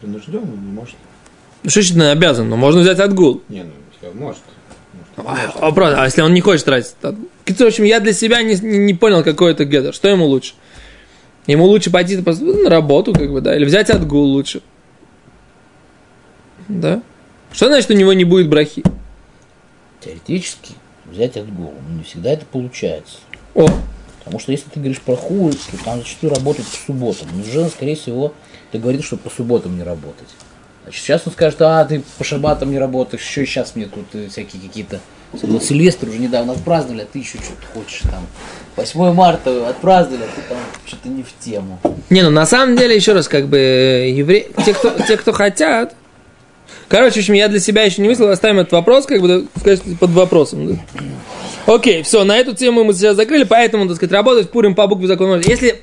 Принужден, 0.00 0.42
он 0.42 0.66
не 0.66 0.72
может. 0.72 0.96
Ну, 1.62 1.70
что 1.70 1.82
значит 1.82 2.12
обязан? 2.12 2.48
Ну, 2.48 2.56
можно 2.56 2.82
взять 2.82 2.98
отгул. 3.00 3.42
Не, 3.48 3.62
ну, 3.62 3.70
если 3.92 4.18
может. 4.18 4.42
А, 5.16 5.52
вопрос, 5.60 5.94
а 5.96 6.04
если 6.04 6.22
он 6.22 6.34
не 6.34 6.40
хочет 6.40 6.66
тратить? 6.66 6.94
отгул? 7.00 7.28
В 7.46 7.60
общем, 7.60 7.84
я 7.84 8.00
для 8.00 8.12
себя 8.12 8.42
не, 8.42 8.56
не, 8.56 8.78
не 8.78 8.94
понял, 8.94 9.22
какой 9.22 9.52
это 9.52 9.64
гедер. 9.64 9.94
Что 9.94 10.08
ему 10.08 10.26
лучше? 10.26 10.54
Ему 11.46 11.64
лучше 11.66 11.90
пойти 11.90 12.16
на 12.16 12.70
работу, 12.70 13.12
как 13.12 13.30
бы, 13.30 13.40
да, 13.40 13.54
или 13.54 13.64
взять 13.64 13.90
отгул 13.90 14.24
лучше. 14.24 14.62
Да? 16.68 17.02
Что 17.52 17.66
значит, 17.66 17.90
у 17.90 17.94
него 17.94 18.12
не 18.12 18.24
будет 18.24 18.48
брахи? 18.48 18.82
Теоретически 20.00 20.72
взять 21.04 21.36
отгул, 21.36 21.74
но 21.88 21.98
не 21.98 22.02
всегда 22.04 22.32
это 22.32 22.46
получается. 22.46 23.18
О, 23.54 23.68
Потому 24.24 24.40
что 24.40 24.52
если 24.52 24.70
ты 24.70 24.80
говоришь 24.80 25.00
про 25.02 25.16
хуй, 25.16 25.52
то 25.52 25.84
там 25.84 25.98
зачастую 25.98 26.32
работают 26.32 26.66
по 26.66 26.76
субботам. 26.76 27.28
Неужели, 27.36 27.68
скорее 27.68 27.94
всего, 27.94 28.32
ты 28.72 28.78
говоришь, 28.78 29.04
что 29.04 29.18
по 29.18 29.28
субботам 29.28 29.76
не 29.76 29.82
работать. 29.82 30.28
Значит, 30.82 31.02
сейчас 31.02 31.22
он 31.26 31.32
скажет, 31.34 31.60
а, 31.60 31.84
ты 31.84 32.02
по 32.16 32.24
шабатам 32.24 32.70
не 32.70 32.78
работаешь, 32.78 33.22
еще 33.22 33.44
сейчас 33.44 33.76
мне 33.76 33.86
тут 33.86 34.06
э, 34.14 34.28
всякие 34.28 34.62
какие-то... 34.62 35.00
Вот 35.42 35.64
Сильвестр 35.64 36.08
уже 36.08 36.18
недавно 36.18 36.52
отпраздновали, 36.52 37.02
а 37.02 37.06
ты 37.10 37.18
еще 37.18 37.38
что-то 37.38 37.66
хочешь 37.72 38.00
там. 38.10 38.26
8 38.76 39.12
марта 39.12 39.68
отпраздновали, 39.68 40.24
а 40.24 40.28
ты 40.34 40.48
там 40.48 40.58
что-то 40.86 41.08
не 41.08 41.22
в 41.22 41.32
тему. 41.38 41.80
Не, 42.10 42.22
ну 42.22 42.30
на 42.30 42.46
самом 42.46 42.76
деле, 42.76 42.96
еще 42.96 43.12
раз, 43.12 43.28
как 43.28 43.46
бы, 43.46 43.58
евреи, 43.58 44.48
те, 44.64 44.74
кто, 44.74 44.90
те, 45.06 45.16
кто 45.16 45.32
хотят, 45.32 45.94
короче, 46.88 47.14
в 47.14 47.18
общем, 47.18 47.34
я 47.34 47.48
для 47.48 47.60
себя 47.60 47.82
еще 47.82 48.02
не 48.02 48.08
мыслил, 48.08 48.28
оставим 48.30 48.58
этот 48.58 48.72
вопрос, 48.72 49.06
как 49.06 49.20
бы, 49.20 49.46
в 49.54 49.96
под 49.96 50.10
вопросом. 50.10 50.68
да. 50.68 50.84
Окей, 51.66 52.02
все, 52.02 52.24
на 52.24 52.36
эту 52.36 52.54
тему 52.54 52.84
мы 52.84 52.92
сейчас 52.92 53.16
закрыли, 53.16 53.44
поэтому, 53.44 53.86
так 53.86 53.96
сказать, 53.96 54.12
работать 54.12 54.50
Пурим 54.50 54.74
по 54.74 54.86
букве 54.86 55.06
закона. 55.06 55.40
Если 55.44 55.82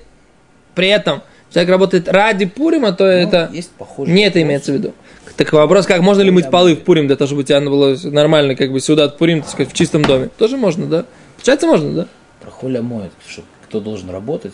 при 0.76 0.88
этом 0.90 1.24
человек 1.54 1.70
работает 1.70 2.08
ради 2.08 2.46
Пурима, 2.46 2.92
то 2.94 3.06
это 3.06 3.48
Ну, 3.50 3.56
есть 3.56 3.72
похожий 3.72 4.14
не 4.14 4.24
это 4.24 4.40
вопрос. 4.40 4.48
имеется 4.48 4.72
в 4.72 4.76
виду. 4.76 4.94
Так 5.38 5.54
вопрос, 5.54 5.86
как 5.86 6.02
можно 6.02 6.22
ли 6.22 6.32
мыть 6.32 6.50
полы 6.52 6.76
в 6.76 6.82
Пурим, 6.82 7.08
для 7.08 7.16
того, 7.16 7.28
чтобы 7.28 7.42
у 7.42 7.44
тебя 7.44 7.62
было 7.62 7.98
нормально, 8.04 8.56
как 8.56 8.72
бы, 8.72 8.80
сюда 8.80 9.06
от 9.06 9.18
Пурим, 9.18 9.42
так 9.42 9.50
сказать, 9.50 9.72
в 9.72 9.76
чистом 9.76 10.04
доме? 10.04 10.30
Тоже 10.38 10.58
можно, 10.58 10.86
да? 10.88 11.06
Получается, 11.36 11.68
можно, 11.68 11.94
да? 11.94 12.08
Про 12.42 12.52
холя 12.52 12.82
моет, 12.82 13.12
что 13.28 13.44
кто 13.64 13.80
должен 13.80 14.10
работать. 14.10 14.54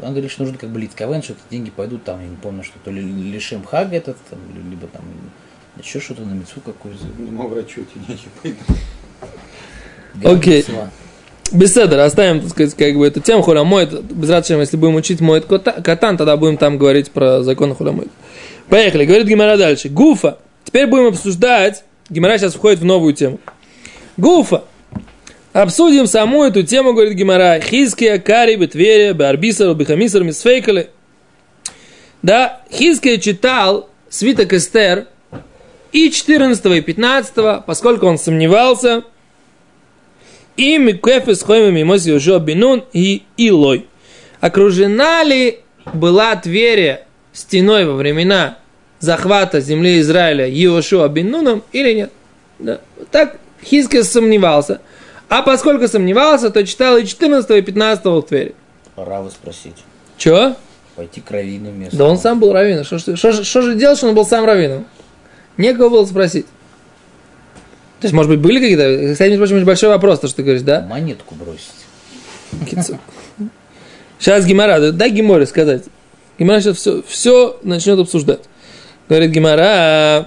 Он 0.00 0.10
говорит, 0.10 0.30
что 0.30 0.42
нужно 0.42 0.58
как 0.58 0.70
бы 0.70 0.80
литковен, 0.80 1.22
что 1.22 1.34
эти 1.34 1.40
деньги 1.50 1.70
пойдут 1.70 2.02
там, 2.04 2.20
я 2.20 2.26
не 2.26 2.36
помню, 2.36 2.64
что 2.64 2.74
то 2.84 2.90
ли 2.90 3.00
лишем 3.00 3.64
хаг 3.64 3.92
этот, 3.92 4.16
там, 4.28 4.40
либо 4.68 4.88
там 4.88 5.02
еще 5.80 6.00
что-то 6.00 6.22
на 6.22 6.32
мецу 6.32 6.60
какую-то. 6.60 7.04
Ну, 7.16 7.46
врачу 7.46 7.82
эти 7.82 8.04
деньги 8.06 8.28
пойдут. 8.42 10.38
Окей. 10.38 10.64
Беседер, 11.52 12.00
оставим, 12.00 12.40
так 12.40 12.50
сказать, 12.50 12.74
как 12.74 12.96
бы 12.96 13.06
эту 13.06 13.20
тему 13.20 13.42
хуля 13.42 13.62
моет. 13.62 14.02
Без 14.04 14.30
радости, 14.30 14.52
если 14.52 14.76
будем 14.78 14.94
учить 14.94 15.20
моет 15.20 15.44
катан, 15.44 16.16
тогда 16.16 16.36
будем 16.36 16.56
там 16.56 16.78
говорить 16.78 17.10
про 17.10 17.42
закон 17.42 17.74
хуля 17.74 17.92
моет. 17.92 18.10
Поехали, 18.68 19.04
говорит 19.04 19.26
Гимара 19.26 19.58
дальше. 19.58 19.90
Гуфа. 19.90 20.38
Теперь 20.64 20.86
будем 20.86 21.08
обсуждать. 21.08 21.84
Гимара 22.08 22.38
сейчас 22.38 22.54
входит 22.54 22.78
в 22.78 22.84
новую 22.84 23.12
тему. 23.12 23.38
Гуфа. 24.16 24.64
Обсудим 25.52 26.06
саму 26.06 26.44
эту 26.44 26.62
тему, 26.62 26.94
говорит 26.94 27.12
Гимара. 27.12 27.60
Хизкия, 27.60 28.18
Кари, 28.18 28.56
Бетверия, 28.56 29.12
Барбисар, 29.12 29.74
Бехамисар, 29.74 30.24
Мисфейкали. 30.24 30.88
Да, 32.22 32.62
Хизкия 32.72 33.18
читал 33.18 33.90
свиток 34.08 34.54
Эстер 34.54 35.08
и 35.92 36.10
14 36.10 36.64
и 36.64 36.80
15, 36.80 37.64
поскольку 37.66 38.06
он 38.06 38.16
сомневался, 38.16 39.04
и 40.56 40.78
Микефес 40.78 41.42
Хойма 41.42 41.70
Мимоси 41.70 42.10
Йошуа 42.10 42.38
Бинун 42.38 42.84
и 42.92 43.22
Илой. 43.36 43.86
Окружена 44.40 45.22
ли 45.24 45.60
была 45.94 46.34
Тверия 46.36 47.06
стеной 47.32 47.84
во 47.86 47.94
времена 47.94 48.58
захвата 49.00 49.60
земли 49.60 50.00
Израиля 50.00 50.48
Иошуа 50.48 51.08
Бинуном 51.08 51.62
или 51.72 51.92
нет? 51.94 52.12
Да. 52.58 52.80
Так 53.10 53.36
Хискес 53.64 54.10
сомневался. 54.10 54.80
А 55.28 55.42
поскольку 55.42 55.88
сомневался, 55.88 56.50
то 56.50 56.66
читал 56.66 56.98
и 56.98 57.06
14 57.06 57.50
и 57.50 57.62
15 57.62 58.04
в 58.04 58.22
Твери. 58.22 58.54
Пора 58.94 59.22
вы 59.22 59.30
спросить. 59.30 59.76
Чё? 60.18 60.54
Пойти 60.94 61.22
к 61.22 61.30
раввину 61.30 61.70
вместо. 61.70 61.96
Да 61.96 62.04
он 62.04 62.18
сам 62.18 62.38
был 62.38 62.52
раввином. 62.52 62.84
Что, 62.84 62.98
же- 62.98 63.44
что 63.44 63.62
же 63.62 63.74
делать, 63.74 63.96
что 63.96 64.08
он 64.08 64.14
был 64.14 64.26
сам 64.26 64.44
раввином? 64.44 64.84
Некого 65.56 65.88
было 65.88 66.04
спросить. 66.04 66.46
То 68.02 68.06
есть, 68.06 68.14
может 68.14 68.32
быть, 68.32 68.40
были 68.40 68.58
какие-то... 68.58 69.12
Кстати, 69.12 69.30
между 69.30 69.46
прочим, 69.46 69.64
большой 69.64 69.88
вопрос, 69.90 70.18
то, 70.18 70.26
что 70.26 70.38
ты 70.38 70.42
говоришь, 70.42 70.62
да? 70.62 70.84
Монетку 70.90 71.36
бросить. 71.36 71.70
Сейчас 74.18 74.44
Гимара, 74.44 74.80
да- 74.80 74.90
дай 74.90 75.10
Гиморе 75.10 75.46
сказать. 75.46 75.84
Гимара 76.36 76.60
сейчас 76.60 76.78
все, 76.78 77.04
все 77.06 77.60
начнет 77.62 78.00
обсуждать. 78.00 78.40
Говорит 79.08 79.30
Гимара. 79.30 80.26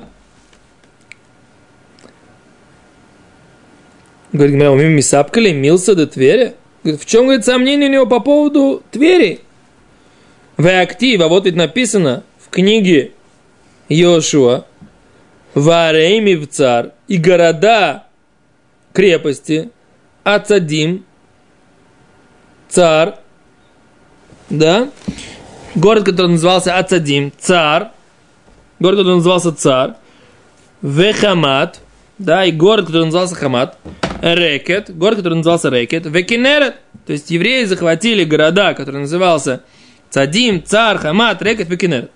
Говорит, 4.31 4.55
Гимара, 4.55 4.71
умим 4.71 4.93
мисапкали, 4.93 5.51
мился 5.51 5.95
до 5.95 6.07
Твери. 6.07 6.55
Говорит, 6.81 7.01
в 7.01 7.05
чем, 7.05 7.25
говорит, 7.25 7.43
сомнение 7.43 7.89
у 7.89 7.91
него 7.91 8.05
по 8.05 8.21
поводу 8.21 8.83
Твери? 8.89 9.41
В 10.55 10.65
актив, 10.65 11.19
а 11.19 11.27
вот 11.27 11.43
ведь 11.43 11.57
написано 11.57 12.23
в 12.39 12.49
книге 12.49 13.11
Йошуа, 13.89 14.65
Варейми 15.55 16.35
в 16.35 16.47
царь 16.47 16.91
и 17.07 17.17
города 17.17 18.03
крепости, 18.93 19.69
Ацадим, 20.25 21.05
царь, 22.67 23.13
да, 24.49 24.89
город, 25.75 26.03
который 26.03 26.31
назывался 26.31 26.77
Ацадим, 26.77 27.31
царь, 27.37 27.87
город, 28.79 28.99
который 28.99 29.15
назывался 29.15 29.55
царь, 29.55 29.93
Вехамат, 30.81 31.79
да, 32.17 32.43
и 32.43 32.51
город, 32.51 32.87
который 32.87 33.05
назывался 33.05 33.35
Хамат, 33.35 33.77
Рекет, 34.21 34.95
город, 34.95 35.17
который 35.19 35.35
назывался 35.35 35.69
Рекет, 35.69 36.05
Векинерет, 36.05 36.75
то 37.05 37.13
есть 37.13 37.31
евреи 37.31 37.63
захватили 37.63 38.25
города, 38.25 38.73
который 38.73 39.01
назывался 39.01 39.63
Цадим, 40.09 40.63
Цар, 40.63 40.97
Хамат, 40.97 41.41
Рекет, 41.41 41.69
Векинерет. 41.69 42.11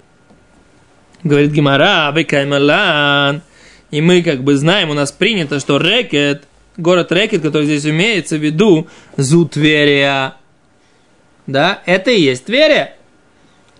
Говорит 1.24 1.52
Гимара, 1.52 2.12
Векаймалан, 2.16 3.42
и 3.92 4.02
мы 4.02 4.22
как 4.22 4.44
бы 4.44 4.56
знаем, 4.56 4.90
у 4.90 4.94
нас 4.94 5.12
принято, 5.12 5.60
что 5.60 5.78
Рекет, 5.78 6.44
город 6.78 7.12
Рекет, 7.12 7.42
который 7.42 7.66
здесь 7.66 7.86
имеется 7.86 8.38
в 8.38 8.44
виду, 8.44 8.88
Зутверия, 9.18 10.36
да, 11.50 11.82
это 11.86 12.12
и 12.12 12.22
есть 12.22 12.46
Тверия. 12.46 12.94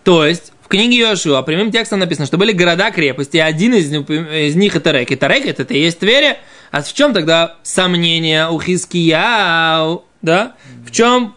То 0.04 0.26
есть, 0.26 0.52
в 0.64 0.68
книге 0.68 0.98
Йошуа 0.98 1.42
прямым 1.44 1.72
текстом 1.72 2.00
написано, 2.00 2.26
что 2.26 2.38
были 2.38 2.52
города-крепости, 2.52 3.38
и 3.38 3.40
один 3.40 3.76
из, 3.76 3.92
из 3.92 4.56
них 4.56 4.76
это 4.76 4.92
Рекет. 4.92 5.22
А 5.24 5.28
Рекет 5.28 5.60
это 5.60 5.74
и 5.74 5.80
есть 5.80 6.00
Тверия. 6.00 6.38
А 6.72 6.82
в 6.82 6.94
чем 6.94 7.14
тогда 7.14 7.58
сомнение 7.64 8.50
у 8.50 8.60
Хискияу? 8.60 10.04
Да? 10.22 10.56
В 10.86 10.92
чем 10.92 11.36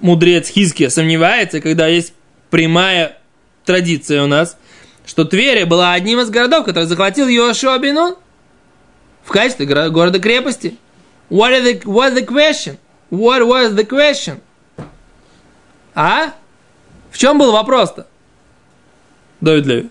мудрец 0.00 0.48
Хиския 0.48 0.88
сомневается, 0.88 1.60
когда 1.60 1.86
есть 1.86 2.12
прямая 2.50 3.18
традиция 3.64 4.22
у 4.24 4.26
нас, 4.26 4.56
что 5.06 5.24
Тверия 5.24 5.64
была 5.64 5.92
одним 5.92 6.20
из 6.20 6.28
городов, 6.28 6.66
который 6.66 6.84
захватил 6.84 7.28
Йошуа 7.28 7.78
Бинун 7.78 8.16
в 9.24 9.30
качестве 9.30 9.64
города-крепости. 9.64 10.76
What, 11.30 11.52
is 11.52 11.64
the, 11.64 11.84
what 11.84 12.14
the 12.14 12.26
question? 12.26 12.76
What 13.10 13.42
was 13.46 13.74
the 13.74 13.86
question? 13.86 14.40
А? 15.94 16.34
В 17.10 17.18
чем 17.18 17.38
был 17.38 17.52
вопрос-то? 17.52 18.06
Давид 19.40 19.66
Леви. 19.66 19.90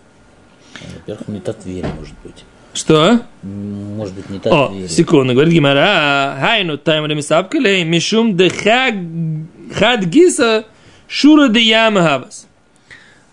Во-первых, 0.94 1.28
не 1.28 1.40
та 1.40 1.54
Тверь, 1.54 1.86
может 1.98 2.16
быть. 2.24 2.44
Что? 2.74 3.22
Может 3.42 4.14
быть, 4.16 4.30
не 4.30 4.40
та 4.40 4.50
О, 4.50 4.70
Тверь. 4.70 4.90
секунду, 4.90 5.34
говорит 5.34 5.54
Гимара, 5.54 6.38
хайну 6.40 6.78
тайм 6.78 7.06
ремисапкалей, 7.06 7.84
мишум 7.84 8.38
хад 8.38 10.04
гиса 10.06 10.66
шура 11.08 11.48
де 11.48 11.62
ямахабас. 11.62 12.48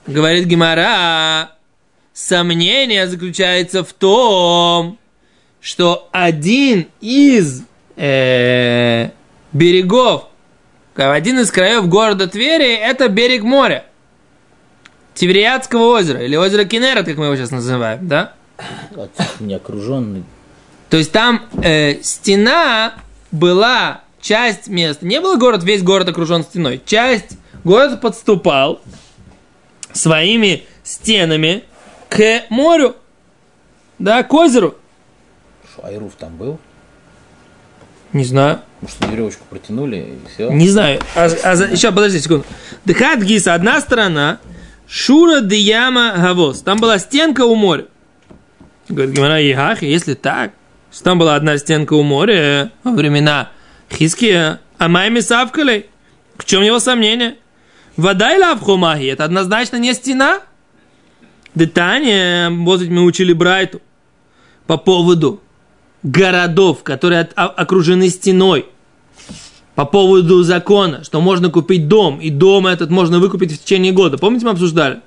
Говорит 0.07 0.47
Гимара, 0.47 1.52
сомнение 2.13 3.07
заключается 3.07 3.85
в 3.85 3.93
том, 3.93 4.99
что 5.61 6.09
один 6.13 6.89
из 7.01 7.63
э, 7.97 9.11
берегов, 9.53 10.29
один 10.95 11.39
из 11.41 11.51
краев 11.51 11.89
города 11.89 12.27
Твери, 12.27 12.75
это 12.75 13.09
берег 13.09 13.43
моря. 13.43 13.87
Тивериадского 15.15 15.99
озера, 15.99 16.25
или 16.25 16.37
озеро 16.37 16.65
Кенерет, 16.65 17.05
как 17.05 17.17
мы 17.17 17.27
его 17.27 17.37
сейчас 17.37 17.51
называем, 17.51 18.09
да? 18.09 18.33
Не 19.41 19.55
окруженный. 19.55 20.25
То 20.89 20.97
есть 20.97 21.13
там 21.13 21.43
э, 21.63 22.03
стена 22.03 22.95
была, 23.31 24.03
часть 24.21 24.69
места, 24.69 25.07
не 25.07 25.21
был 25.21 25.39
город, 25.39 25.65
весь 25.65 25.83
город 25.83 26.09
окружен 26.09 26.45
стеной, 26.45 26.81
часть 26.85 27.39
город 27.65 28.01
подступал 28.01 28.81
своими 29.93 30.65
стенами 30.83 31.65
к 32.13 32.45
морю, 32.51 32.97
да, 33.99 34.23
к 34.23 34.33
озеру. 34.35 34.77
Шо, 35.75 35.87
Айруф 35.87 36.13
там 36.19 36.37
был? 36.37 36.59
Не 38.13 38.25
знаю. 38.25 38.61
Может, 38.83 38.97
веревочку 39.09 39.45
протянули 39.49 39.97
и 39.97 40.29
все? 40.29 40.51
Не 40.51 40.69
знаю. 40.69 41.01
А, 41.17 41.29
а 41.45 41.55
еще, 41.55 41.91
подожди 41.91 42.19
секунду. 42.19 42.45
Дхат 42.85 43.21
Гиса, 43.21 43.55
одна 43.55 43.81
сторона, 43.81 44.39
Шура 44.87 45.41
Дияма 45.41 46.13
Гавос. 46.17 46.61
Там 46.61 46.79
была 46.79 46.99
стенка 46.99 47.47
у 47.47 47.55
моря. 47.55 47.87
Говорит 48.89 49.15
Гимара 49.15 49.41
Ехах, 49.41 49.83
если 49.83 50.13
так, 50.13 50.53
что 50.93 51.05
там 51.05 51.19
была 51.19 51.37
одна 51.37 51.57
стенка 51.57 51.95
у 51.95 52.03
моря 52.03 52.73
во 52.85 52.91
времена 52.91 53.51
Хиския, 53.91 54.61
а 54.77 54.89
Майми 54.89 55.21
Савкалей, 55.21 55.87
в 56.37 56.45
чем 56.45 56.63
его 56.63 56.79
сомнение? 56.79 57.37
Вода 57.97 58.35
или 58.35 58.43
Абхумахи, 58.43 59.05
это 59.05 59.25
однозначно 59.25 59.77
не 59.77 59.95
стена. 59.95 60.41
Детание, 61.55 62.49
вот 62.51 62.81
мы 62.83 63.03
учили 63.03 63.33
Брайту 63.33 63.81
по 64.67 64.79
поводу 64.79 65.41
городов, 66.03 66.83
которые 66.83 67.21
от- 67.21 67.33
о- 67.37 67.47
окружены 67.49 68.09
стеной. 68.09 68.67
По 69.75 69.85
поводу 69.85 70.43
закона, 70.43 71.05
что 71.05 71.21
можно 71.21 71.51
купить 71.51 71.89
дом, 71.89 72.21
и 72.21 72.31
дом 72.31 72.67
этот 72.67 72.91
можно 72.91 73.19
выкупить 73.19 73.53
в 73.53 73.63
течение 73.63 73.93
года. 73.93 74.19
Помните, 74.19 74.45
мы 74.45 74.53
обсуждали? 74.53 75.01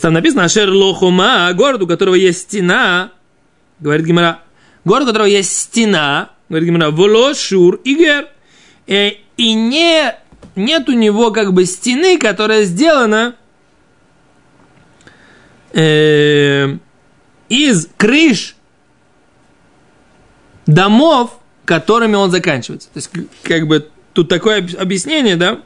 Там 0.00 0.12
написано 0.12 0.44
Ашер 0.44 0.70
Лохума, 0.70 1.52
город, 1.52 1.82
у 1.82 1.86
которого 1.86 2.14
есть 2.14 2.42
стена, 2.42 3.10
говорит 3.78 4.06
Гимара, 4.06 4.40
город, 4.84 5.04
у 5.04 5.06
которого 5.08 5.28
есть 5.28 5.56
стена, 5.56 6.30
говорит 6.48 6.68
Гимара, 6.68 6.90
Волошур 6.90 7.80
Игер, 7.84 8.28
и, 8.86 9.20
и 9.36 9.54
не, 9.54 10.14
нет 10.56 10.88
у 10.88 10.92
него 10.92 11.30
как 11.30 11.52
бы 11.52 11.64
стены, 11.64 12.18
которая 12.18 12.64
сделана 12.64 13.36
э, 15.74 16.78
из 17.48 17.88
крыш 17.96 18.56
домов, 20.66 21.38
которыми 21.64 22.14
он 22.14 22.30
заканчивается. 22.30 22.88
То 22.92 22.98
есть, 22.98 23.10
как 23.42 23.66
бы, 23.66 23.88
тут 24.12 24.28
такое 24.28 24.58
об- 24.58 24.80
объяснение, 24.80 25.36
да? 25.36 25.62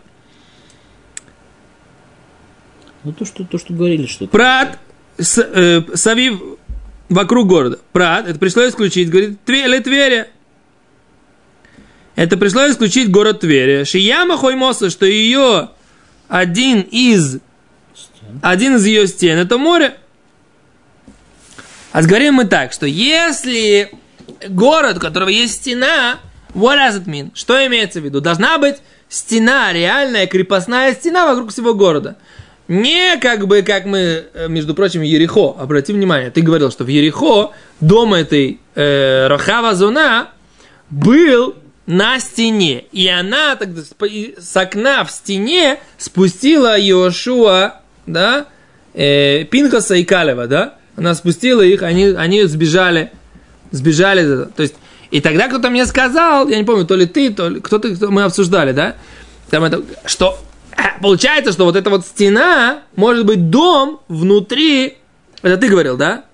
Ну, 3.05 3.13
то, 3.13 3.25
что, 3.25 3.45
то, 3.45 3.59
что 3.59 3.73
говорили, 3.73 4.07
что... 4.07 4.27
Прат, 4.27 4.79
с, 5.19 5.39
э, 5.39 5.83
Савив 5.95 6.41
вокруг 7.09 7.49
города. 7.49 7.79
Прат, 7.93 8.27
это 8.27 8.39
пришло 8.39 8.67
исключить, 8.69 9.11
говорит, 9.11 9.43
Твери, 9.45 9.79
Тверия. 9.81 10.29
Это 12.17 12.37
пришло 12.37 12.69
исключить 12.69 13.11
город 13.11 13.41
Тверия. 13.41 13.85
Шияма 13.85 14.37
Хоймоса, 14.37 14.91
что 14.91 15.07
ее 15.07 15.71
один 16.27 16.81
из, 16.81 17.39
один 18.43 18.77
из 18.77 18.87
ее 18.87 19.07
стен, 19.07 19.39
это 19.39 19.59
море. 19.59 19.97
А 21.93 22.03
говорим 22.03 22.35
мы 22.35 22.45
так, 22.45 22.73
что 22.73 22.87
если 22.87 23.91
город, 24.49 24.99
у 24.99 25.01
которого 25.01 25.29
есть 25.29 25.55
стена, 25.55 26.19
what 26.55 26.77
does 26.77 27.03
it 27.03 27.07
mean? 27.07 27.31
Что 27.35 27.65
имеется 27.67 28.01
в 28.01 28.05
виду? 28.05 28.21
Должна 28.21 28.59
быть 28.59 28.77
стена, 29.09 29.73
реальная 29.73 30.27
крепостная 30.27 30.95
стена 30.95 31.27
вокруг 31.27 31.51
всего 31.51 31.75
города. 31.75 32.17
Не 32.69 33.17
как 33.17 33.47
бы, 33.47 33.63
как 33.63 33.87
мы, 33.87 34.27
э, 34.35 34.47
между 34.49 34.75
прочим, 34.75 35.01
Ерехо, 35.01 35.57
обрати 35.59 35.95
внимание, 35.95 36.31
ты 36.31 36.43
говорил, 36.43 36.71
что 36.71 36.85
в 36.85 36.89
Ерехо 36.89 37.53
дом 37.81 38.13
этой 38.13 38.61
э, 38.75 39.27
Рахава 39.27 39.75
Зона 39.75 40.29
был 40.91 41.57
на 41.87 42.21
стене. 42.21 42.85
И 42.93 43.09
она 43.09 43.57
тогда 43.57 43.81
с 43.81 44.57
окна 44.57 45.05
в 45.05 45.11
стене 45.11 45.81
спустила 45.97 46.79
Йошуа, 46.79 47.81
да, 48.13 48.47
э, 48.95 49.45
Пинхаса 49.45 49.95
и 49.95 50.05
Калева, 50.05 50.47
да, 50.47 50.75
она 50.97 51.15
спустила 51.15 51.63
их, 51.63 51.83
они, 51.83 52.07
они 52.07 52.45
сбежали, 52.45 53.13
сбежали, 53.71 54.47
то 54.47 54.63
есть, 54.63 54.75
и 55.11 55.21
тогда 55.21 55.49
кто-то 55.49 55.71
мне 55.71 55.87
сказал, 55.87 56.49
я 56.49 56.59
не 56.59 56.65
помню, 56.65 56.87
то 56.87 56.95
ли 56.95 57.07
ты, 57.07 57.33
то 57.33 57.49
ли 57.49 57.61
кто-то, 57.61 57.95
кто 57.95 58.11
мы 58.11 58.23
обсуждали, 58.25 58.73
да, 58.73 58.97
там 59.51 59.65
это, 59.65 59.83
что 60.05 60.39
э, 60.77 61.01
получается, 61.01 61.53
что 61.53 61.65
вот 61.65 61.77
эта 61.77 61.91
вот 61.91 62.05
стена 62.05 62.81
может 62.97 63.25
быть 63.25 63.51
дом 63.51 64.01
внутри, 64.09 64.99
это 65.43 65.57
ты 65.57 65.69
говорил, 65.69 65.97
да, 65.97 66.25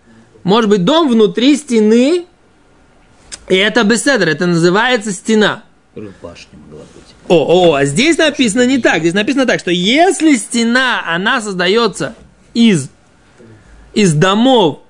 может 0.42 0.70
быть 0.70 0.84
дом 0.84 1.08
внутри 1.08 1.56
стены, 1.56 2.26
и 3.48 3.56
это 3.56 3.84
беседер, 3.84 4.28
это 4.28 4.46
называется 4.46 5.12
стена. 5.12 5.64
Башня 5.94 6.58
могла 6.58 6.84
быть. 6.94 7.14
О, 7.28 7.70
о, 7.70 7.74
а 7.74 7.84
здесь 7.84 8.18
написано 8.18 8.66
не 8.66 8.78
так. 8.78 9.00
Здесь 9.00 9.14
написано 9.14 9.46
так, 9.46 9.60
что 9.60 9.70
если 9.70 10.34
стена, 10.36 11.04
она 11.06 11.40
создается 11.40 12.14
из, 12.52 12.90
из 13.92 14.12
домов, 14.14 14.80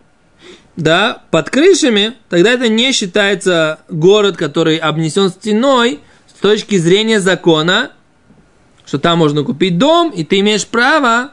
да, 0.76 1.22
под 1.30 1.50
крышами, 1.50 2.14
тогда 2.28 2.50
это 2.50 2.68
не 2.68 2.92
считается 2.92 3.80
город, 3.88 4.36
который 4.36 4.76
обнесен 4.78 5.28
стеной 5.28 6.00
с 6.26 6.40
точки 6.40 6.76
зрения 6.78 7.20
закона, 7.20 7.92
что 8.86 8.98
там 8.98 9.18
можно 9.18 9.42
купить 9.44 9.78
дом, 9.78 10.10
и 10.10 10.24
ты 10.24 10.40
имеешь 10.40 10.66
право, 10.66 11.32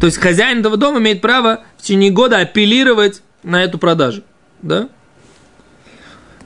то 0.00 0.06
есть 0.06 0.18
хозяин 0.18 0.60
этого 0.60 0.76
дома 0.76 1.00
имеет 1.00 1.20
право 1.20 1.64
в 1.76 1.82
течение 1.82 2.10
года 2.10 2.38
апеллировать 2.38 3.22
на 3.42 3.62
эту 3.62 3.78
продажу, 3.78 4.22
да? 4.62 4.88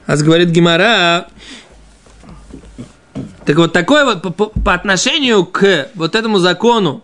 А 0.05 0.15
говорит 0.15 0.49
Гимара, 0.49 1.27
так 3.45 3.57
вот 3.57 3.73
такой 3.73 4.03
вот 4.03 4.21
по, 4.21 4.29
по, 4.29 4.45
по 4.47 4.73
отношению 4.73 5.45
к 5.45 5.89
вот 5.95 6.15
этому 6.15 6.39
закону, 6.39 7.03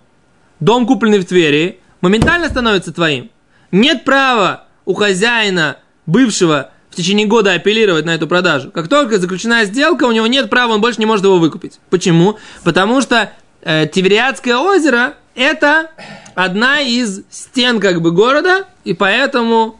дом, 0.59 0.85
купленный 0.85 1.19
в 1.19 1.25
Твери, 1.25 1.79
моментально 2.01 2.49
становится 2.49 2.93
твоим. 2.93 3.29
Нет 3.71 4.03
права 4.03 4.65
у 4.85 4.93
хозяина 4.93 5.77
бывшего 6.05 6.71
в 6.89 6.95
течение 6.95 7.25
года 7.25 7.53
апеллировать 7.53 8.05
на 8.05 8.13
эту 8.13 8.27
продажу. 8.27 8.71
Как 8.71 8.87
только 8.87 9.17
заключена 9.17 9.65
сделка, 9.65 10.03
у 10.03 10.11
него 10.11 10.27
нет 10.27 10.49
права, 10.49 10.73
он 10.73 10.81
больше 10.81 10.99
не 10.99 11.05
может 11.05 11.25
его 11.25 11.39
выкупить. 11.39 11.79
Почему? 11.89 12.37
Потому 12.63 13.01
что 13.01 13.31
э, 13.61 13.87
Тивериадское 13.87 14.57
озеро– 14.57 15.15
это 15.35 15.89
одна 16.35 16.81
из 16.81 17.23
стен 17.31 17.79
как 17.79 18.01
бы 18.01 18.11
города, 18.11 18.65
и 18.83 18.93
поэтому, 18.93 19.79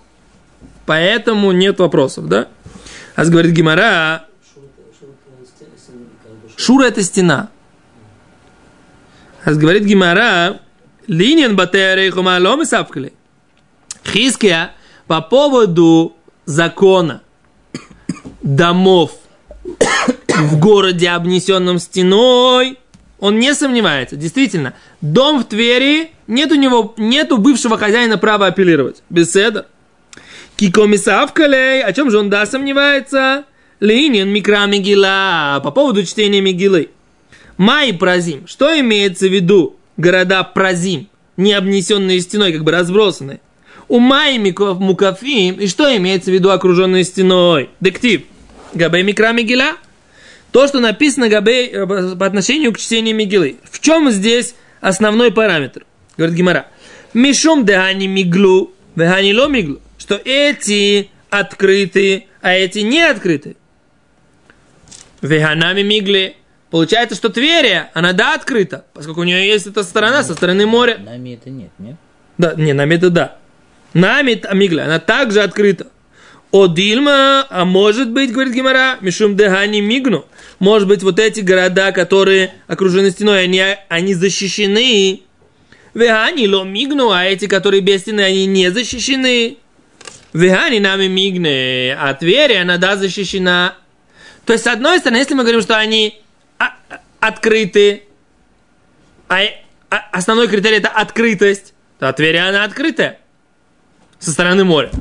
поэтому 0.87 1.51
нет 1.51 1.79
вопросов, 1.79 2.27
да? 2.27 2.47
А 3.15 3.25
говорит 3.25 3.51
Гимара, 3.51 4.25
Шура 6.63 6.85
это 6.85 7.03
стена. 7.03 7.49
А 9.43 9.53
говорит 9.53 9.83
Гимара, 9.83 10.61
линien 11.07 11.55
батерейху 11.55 12.21
малом 12.21 12.61
и 12.61 12.65
сапкали. 12.65 13.11
Хиския 14.05 14.71
по 15.05 15.19
поводу 15.19 16.15
закона 16.45 17.21
домов 18.41 19.11
в 20.29 20.57
городе, 20.57 21.09
обнесенном 21.09 21.79
стеной, 21.79 22.79
он 23.19 23.39
не 23.39 23.53
сомневается. 23.53 24.15
Действительно, 24.15 24.73
дом 25.01 25.41
в 25.41 25.45
Твери, 25.45 26.11
нет 26.27 26.51
у 26.53 26.55
него, 26.55 26.93
нет 26.95 27.33
у 27.33 27.39
бывшего 27.39 27.77
хозяина 27.77 28.17
права 28.17 28.47
апеллировать. 28.47 29.03
Беседа. 29.09 29.67
Кикомисавкалей, 30.55 31.83
о 31.83 31.91
чем 31.91 32.09
же 32.09 32.19
он, 32.19 32.29
да, 32.29 32.45
сомневается? 32.45 33.43
Линин 33.83 34.29
микра 34.29 34.65
Мигила, 34.65 35.59
по 35.61 35.69
поводу 35.71 36.05
чтения 36.05 36.39
Мигилы. 36.39 36.89
Май 37.57 37.91
Празим, 37.93 38.47
что 38.47 38.79
имеется 38.79 39.27
в 39.27 39.33
виду 39.33 39.75
города 39.97 40.41
Празим, 40.45 41.09
не 41.35 41.51
обнесенные 41.51 42.21
стеной, 42.21 42.53
как 42.53 42.63
бы 42.63 42.71
разбросанные? 42.71 43.41
У 43.89 43.99
Май 43.99 44.39
Мукафим, 44.39 45.55
и 45.55 45.67
что 45.67 45.93
имеется 45.97 46.31
в 46.31 46.33
виду 46.33 46.51
окруженные 46.51 47.03
стеной? 47.03 47.71
Дектив. 47.81 48.21
Габей 48.73 49.03
микра 49.03 49.33
Мигила– 49.33 49.73
то, 50.53 50.65
что 50.65 50.79
написано 50.79 51.27
Габей 51.27 51.67
э, 51.67 51.85
по 51.85 52.25
отношению 52.25 52.71
к 52.71 52.77
чтению 52.77 53.17
Мигилы. 53.17 53.57
В 53.69 53.81
чем 53.81 54.11
здесь 54.11 54.55
основной 54.79 55.33
параметр? 55.33 55.85
Говорит 56.15 56.37
Гимара. 56.37 56.67
Мишум 57.13 57.65
дehani 57.65 58.07
миглу, 58.07 58.71
вехани 58.95 59.33
ло 59.33 59.47
миглу. 59.47 59.81
Что 59.97 60.21
эти 60.23 61.09
открыты, 61.29 62.27
а 62.41 62.53
эти 62.53 62.79
не 62.79 63.01
открыты. 63.01 63.57
Веханами 65.23 65.81
мигли. 65.81 66.35
Получается, 66.69 67.15
что 67.15 67.29
Тверия, 67.29 67.91
она 67.93 68.13
да 68.13 68.33
открыта, 68.33 68.85
поскольку 68.93 69.21
у 69.21 69.23
нее 69.23 69.47
есть 69.47 69.67
эта 69.67 69.83
сторона 69.83 70.23
со 70.23 70.33
стороны 70.33 70.65
моря. 70.65 70.97
Нами 70.97 71.35
это 71.35 71.49
нет, 71.49 71.69
нет? 71.77 71.95
Да, 72.37 72.55
не, 72.55 72.73
нами 72.73 72.95
это 72.95 73.09
да. 73.09 73.37
Нами 73.93 74.41
мигля, 74.53 74.85
она 74.85 74.99
также 74.99 75.41
открыта. 75.41 75.87
О 76.51 76.67
Дильма, 76.67 77.45
а 77.49 77.65
может 77.65 78.11
быть, 78.11 78.31
говорит 78.31 78.53
Гимара, 78.53 78.97
Мишум 79.01 79.35
Дехани 79.35 79.81
Мигну. 79.81 80.25
Может 80.59 80.87
быть, 80.87 81.01
вот 81.03 81.19
эти 81.19 81.39
города, 81.39 81.91
которые 81.91 82.53
окружены 82.67 83.11
стеной, 83.11 83.43
они, 83.43 83.63
они 83.89 84.13
защищены. 84.13 85.21
Вехани 85.93 86.47
ло 86.47 86.63
мигну, 86.63 87.11
а 87.11 87.23
эти, 87.23 87.47
которые 87.47 87.81
без 87.81 88.01
стены, 88.01 88.21
они 88.21 88.45
не 88.45 88.71
защищены. 88.71 89.57
Вехани 90.33 90.79
нами 90.79 91.07
мигне, 91.07 91.95
а 91.99 92.13
Тверь, 92.15 92.57
она 92.57 92.77
да 92.77 92.97
защищена. 92.97 93.75
То 94.45 94.53
есть, 94.53 94.65
с 94.65 94.67
одной 94.67 94.99
стороны, 94.99 95.17
если 95.17 95.33
мы 95.33 95.43
говорим, 95.43 95.61
что 95.61 95.77
они 95.77 96.21
открыты, 97.19 98.03
а, 99.29 99.39
а 99.89 99.97
основной 100.11 100.47
критерий 100.47 100.77
это 100.77 100.89
открытость, 100.89 101.73
то 101.99 102.11
Тверь, 102.11 102.37
она 102.37 102.65
открытая 102.65 103.19
со 104.19 104.31
стороны 104.31 104.65
моря. 104.65 104.91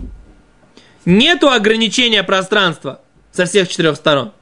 Нету 1.05 1.51
ограничения 1.51 2.23
пространства 2.23 3.01
со 3.33 3.47
всех 3.47 3.69
четырех 3.69 3.97
сторон. 3.97 4.33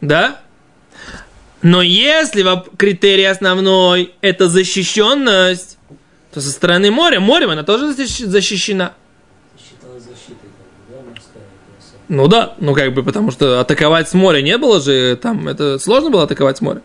Да? 0.00 0.40
Но 1.62 1.82
если 1.82 2.44
критерий 2.76 3.24
основной 3.24 4.14
это 4.20 4.48
защищенность, 4.48 5.78
то 6.32 6.40
со 6.40 6.50
стороны 6.50 6.90
моря, 6.90 7.18
морем 7.20 7.50
она 7.50 7.62
тоже 7.64 7.92
защищена. 7.94 8.94
Ну 12.12 12.28
да, 12.28 12.52
ну 12.58 12.74
как 12.74 12.92
бы, 12.92 13.02
потому 13.02 13.30
что 13.30 13.58
атаковать 13.58 14.06
с 14.06 14.12
моря 14.12 14.42
не 14.42 14.58
было 14.58 14.82
же, 14.82 15.16
там, 15.16 15.48
это 15.48 15.78
сложно 15.78 16.10
было 16.10 16.24
атаковать 16.24 16.58
с 16.58 16.60
моря. 16.60 16.82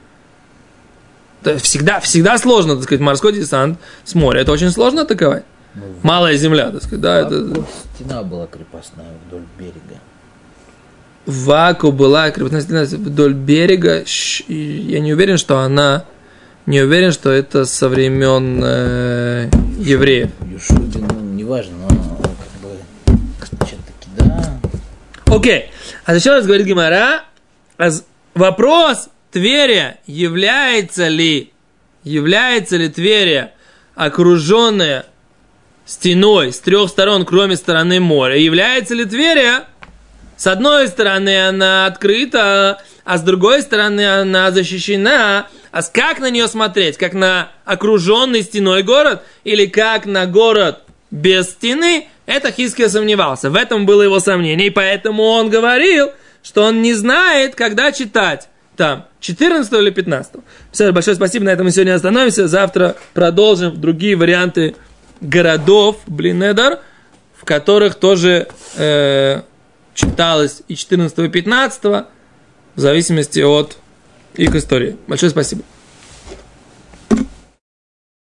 Это 1.42 1.60
всегда, 1.60 2.00
всегда 2.00 2.38
сложно, 2.38 2.76
так 2.76 2.84
сказать, 2.84 3.02
морской 3.02 3.34
десант 3.34 3.78
с 4.06 4.16
моря, 4.16 4.40
это 4.40 4.54
очень 4.54 4.72
сложно 4.72 5.02
атаковать. 5.02 5.44
Ну, 5.76 5.82
Малая 6.02 6.38
земля, 6.38 6.72
так 6.72 6.82
сказать, 6.82 7.02
да. 7.02 7.20
Это... 7.20 7.66
Стена 7.96 8.24
была 8.24 8.48
крепостная 8.48 9.08
вдоль 9.28 9.44
берега. 9.60 10.00
Ваку 11.26 11.92
была 11.92 12.32
крепостная 12.32 12.62
стена 12.62 12.84
вдоль 12.84 13.34
берега. 13.34 14.06
Я 14.48 15.00
не 15.02 15.14
уверен, 15.14 15.38
что 15.38 15.60
она... 15.60 16.06
Не 16.68 16.84
уверен, 16.84 17.12
что 17.12 17.32
это 17.32 17.66
со 17.66 17.90
времен 17.90 18.62
э, 18.64 19.50
евреев. 19.78 20.30
Юшудин, 20.50 21.06
ну, 21.06 21.34
неважно, 21.34 21.76
но 21.90 21.97
Окей. 25.38 25.70
А 26.06 26.16
еще 26.16 26.32
раз 26.32 26.46
говорит 26.46 26.66
Гимара. 26.66 27.24
Вопрос 28.34 29.10
Тверия 29.32 30.00
является 30.08 31.08
ли 31.10 31.52
является 32.04 32.78
ли 32.78 32.90
Тверия 32.90 33.54
окруженная 33.94 35.06
стеной 35.86 36.52
с 36.52 36.60
трех 36.60 36.90
сторон, 36.90 37.24
кроме 37.24 37.56
стороны 37.56 38.00
моря, 38.00 38.36
является 38.36 38.96
ли 38.96 39.06
Тверия? 39.06 39.66
С 40.38 40.48
одной 40.48 40.88
стороны 40.88 41.48
она 41.48 41.86
открыта, 41.86 42.82
а 43.06 43.18
с 43.18 43.22
другой 43.22 43.62
стороны 43.62 44.08
она 44.22 44.50
защищена. 44.52 45.48
А 45.72 45.84
как 45.84 46.20
на 46.20 46.32
нее 46.32 46.48
смотреть? 46.48 46.98
Как 46.98 47.14
на 47.14 47.52
окруженный 47.64 48.42
стеной 48.42 48.82
город? 48.82 49.24
Или 49.44 49.68
как 49.68 50.08
на 50.08 50.26
город 50.26 50.82
без 51.12 51.50
стены? 51.50 52.08
Это 52.28 52.52
Хиския 52.52 52.90
сомневался. 52.90 53.50
В 53.50 53.56
этом 53.56 53.86
было 53.86 54.04
его 54.04 54.20
сомнение. 54.20 54.68
И 54.68 54.70
поэтому 54.70 55.24
он 55.24 55.50
говорил, 55.50 56.12
что 56.44 56.66
он 56.66 56.82
не 56.82 56.94
знает, 56.94 57.56
когда 57.56 57.92
читать. 57.92 58.50
Там, 58.76 59.08
14 59.22 59.74
или 59.74 59.90
15. 59.90 60.34
Все, 60.72 60.92
большое 60.92 61.16
спасибо. 61.16 61.46
На 61.46 61.50
этом 61.52 61.66
мы 61.66 61.72
сегодня 61.72 61.96
остановимся. 61.96 62.48
Завтра 62.48 62.96
продолжим 63.14 63.80
другие 63.80 64.16
варианты 64.16 64.76
городов, 65.22 65.98
Блинедар, 66.06 66.82
в 67.36 67.46
которых 67.46 67.96
тоже 67.96 68.50
э, 68.76 69.42
читалось 69.96 70.62
и 70.68 70.76
14 70.76 71.18
и 71.18 71.30
15 71.30 71.84
в 71.84 72.06
зависимости 72.76 73.40
от 73.40 73.78
их 74.36 74.54
истории. 74.54 74.98
Большое 75.08 75.32
спасибо. 75.32 75.64